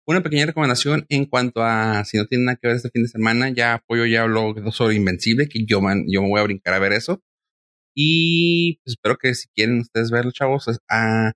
[0.08, 3.10] Una pequeña recomendación en cuanto a si no tiene nada que ver este fin de
[3.10, 6.74] semana, ya apoyo ya habló sobre Invencible, que yo, man, yo me voy a brincar
[6.74, 7.22] a ver eso.
[7.94, 11.32] Y pues espero que si quieren ustedes verlo, chavos, uh,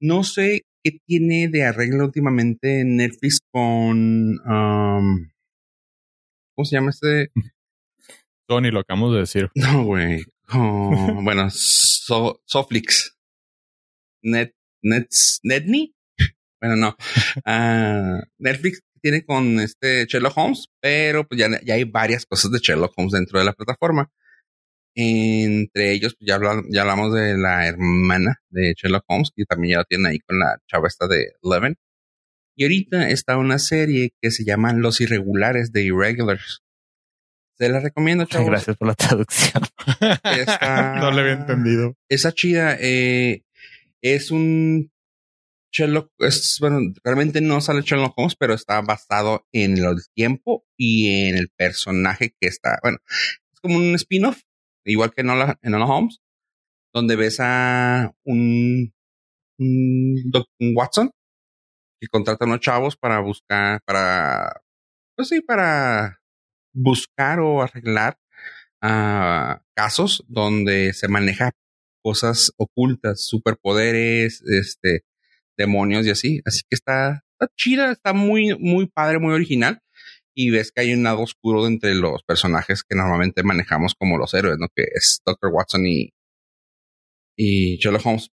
[0.00, 4.40] no sé qué tiene de arreglo últimamente Netflix con.
[4.40, 5.30] Um,
[6.56, 7.30] ¿Cómo se llama este?
[8.48, 9.50] Tony, lo acabamos de decir.
[9.54, 10.24] No, güey.
[10.52, 13.16] bueno, Soflix.
[14.22, 15.94] Net, Nets, Netney.
[16.60, 16.96] Bueno, no.
[17.44, 22.58] Uh, Netflix tiene con este Sherlock Holmes, pero pues ya, ya hay varias cosas de
[22.58, 24.10] Sherlock Holmes dentro de la plataforma.
[24.94, 26.40] Entre ellos, pues, ya,
[26.70, 30.38] ya hablamos de la hermana de Sherlock Holmes, que también ya la tiene ahí con
[30.38, 31.76] la chava esta de Eleven.
[32.56, 36.62] Y ahorita está una serie que se llama Los Irregulares de Irregulars.
[37.56, 38.50] Se la recomiendo, chavos.
[38.50, 39.62] Gracias por la traducción.
[41.00, 41.94] no le había entendido.
[42.08, 42.76] Esa chida.
[42.80, 43.42] Eh,
[44.02, 44.90] es un
[45.78, 51.28] Sherlock, es, bueno, realmente no sale Sherlock Holmes, pero está basado en el tiempo y
[51.28, 54.40] en el personaje que está, bueno, es como un spin-off,
[54.84, 56.18] igual que en Enola, Holmes,
[56.92, 58.92] donde ves a un,
[59.58, 61.10] Watson
[62.00, 64.62] que contrata a unos chavos para buscar, para,
[65.16, 66.20] pues sí, para
[66.72, 68.18] buscar o arreglar
[68.82, 71.52] uh, casos donde se maneja
[72.02, 75.04] cosas ocultas, superpoderes, este,
[75.58, 76.40] demonios y así.
[76.46, 77.24] Así que está,
[77.56, 79.80] chida, está muy, muy padre, muy original.
[80.34, 84.32] Y ves que hay un lado oscuro entre los personajes que normalmente manejamos como los
[84.34, 84.68] héroes, ¿no?
[84.74, 85.50] Que es Dr.
[85.52, 86.14] Watson y,
[87.36, 88.30] y Sherlock Holmes.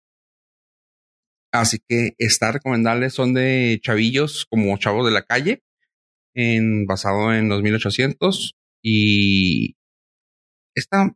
[1.51, 5.63] Así que está recomendable, son de chavillos como chavos de la calle,
[6.35, 9.77] en, basado en los 1800 y
[10.75, 11.15] está,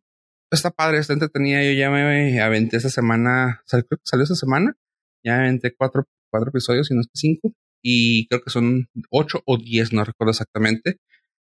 [0.52, 1.64] está padre, está entretenida.
[1.64, 4.76] Yo ya me aventé esa semana, creo que salió esa semana
[5.24, 7.54] ya entre cuatro, cuatro episodios, y no es que cinco.
[7.82, 10.98] Y creo que son ocho o diez, no recuerdo exactamente.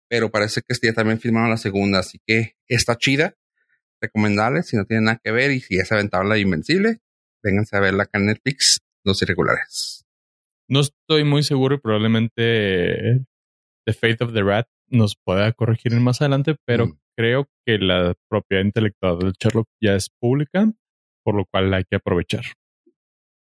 [0.10, 2.00] Pero parece que este día también firmaron la segunda.
[2.00, 3.36] Así que está chida.
[4.02, 7.00] Recomendable si no tiene nada que ver y si ya se aventaron la Invencible,
[7.44, 10.06] vénganse a verla acá en Netflix, Los Irregulares.
[10.68, 13.26] No estoy muy seguro y probablemente
[13.86, 17.00] The Fate of the Rat nos pueda corregir más adelante, pero mm.
[17.18, 20.72] creo que la propiedad intelectual de Sherlock ya es pública,
[21.24, 22.44] por lo cual hay que aprovechar.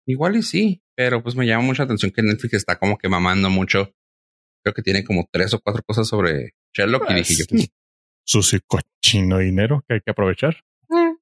[0.07, 3.51] Igual y sí, pero pues me llama mucha atención que Netflix está como que mamando
[3.51, 3.93] mucho.
[4.63, 7.45] Creo que tiene como tres o cuatro cosas sobre Sherlock y dije yo.
[7.51, 7.71] Pues,
[8.25, 10.57] su cochino dinero que hay que aprovechar.
[10.91, 11.15] Eh,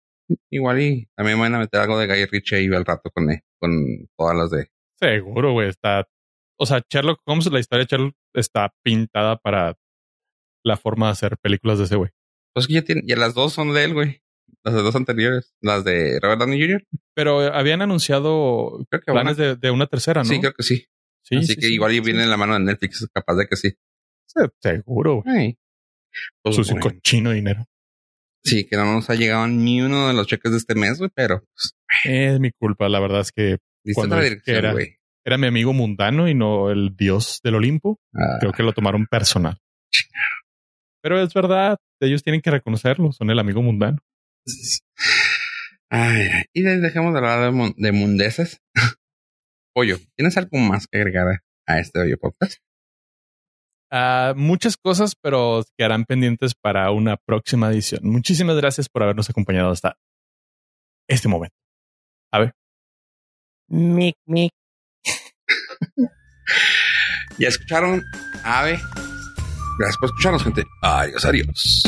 [0.50, 3.26] igual y también van a meter algo de Guy Ritchie ahí al rato con,
[3.58, 3.70] con
[4.18, 4.68] todas las de.
[4.98, 5.68] Seguro, güey.
[5.68, 6.06] Está.
[6.58, 9.76] O sea, Sherlock Holmes, la historia de Sherlock está pintada para
[10.64, 12.10] la forma de hacer películas de ese güey.
[12.54, 14.22] Pues que ya tiene, ya las dos son de él, güey.
[14.64, 16.86] Las dos anteriores, las de Robert Downey Jr.
[17.14, 20.28] Pero habían anunciado planes De, una tercera, ¿no?
[20.28, 20.86] Sí, creo que sí.
[21.22, 23.74] sí Así que igual viene en la mano de Netflix, capaz de que sí.
[24.60, 25.22] seguro.
[26.42, 27.66] Pues Su cochino dinero.
[28.42, 31.10] Sí, que no nos ha llegado ni uno de los cheques de este mes, güey,
[31.14, 31.40] pero.
[31.40, 33.58] Pues, es mi culpa, la verdad es que.
[33.94, 34.74] Cuando era,
[35.24, 37.98] era mi amigo mundano y no el dios del Olimpo.
[38.14, 38.36] Ah.
[38.40, 39.58] Creo que lo tomaron personal.
[41.02, 43.98] Pero es verdad, ellos tienen que reconocerlo, son el amigo mundano.
[45.90, 48.60] Ay, y dejemos de hablar de, de mundeces.
[49.74, 52.58] Pollo, ¿tienes algo más que agregar a este hoyo podcast?
[53.92, 58.00] Uh, muchas cosas, pero quedarán pendientes para una próxima edición.
[58.04, 59.96] Muchísimas gracias por habernos acompañado hasta
[61.08, 61.54] este momento.
[62.32, 62.52] A ver.
[63.68, 64.52] Mic, mic.
[67.38, 68.02] ya escucharon,
[68.42, 68.80] Ave.
[69.78, 70.64] Gracias por escucharnos, gente.
[70.82, 71.82] Adiós, adiós.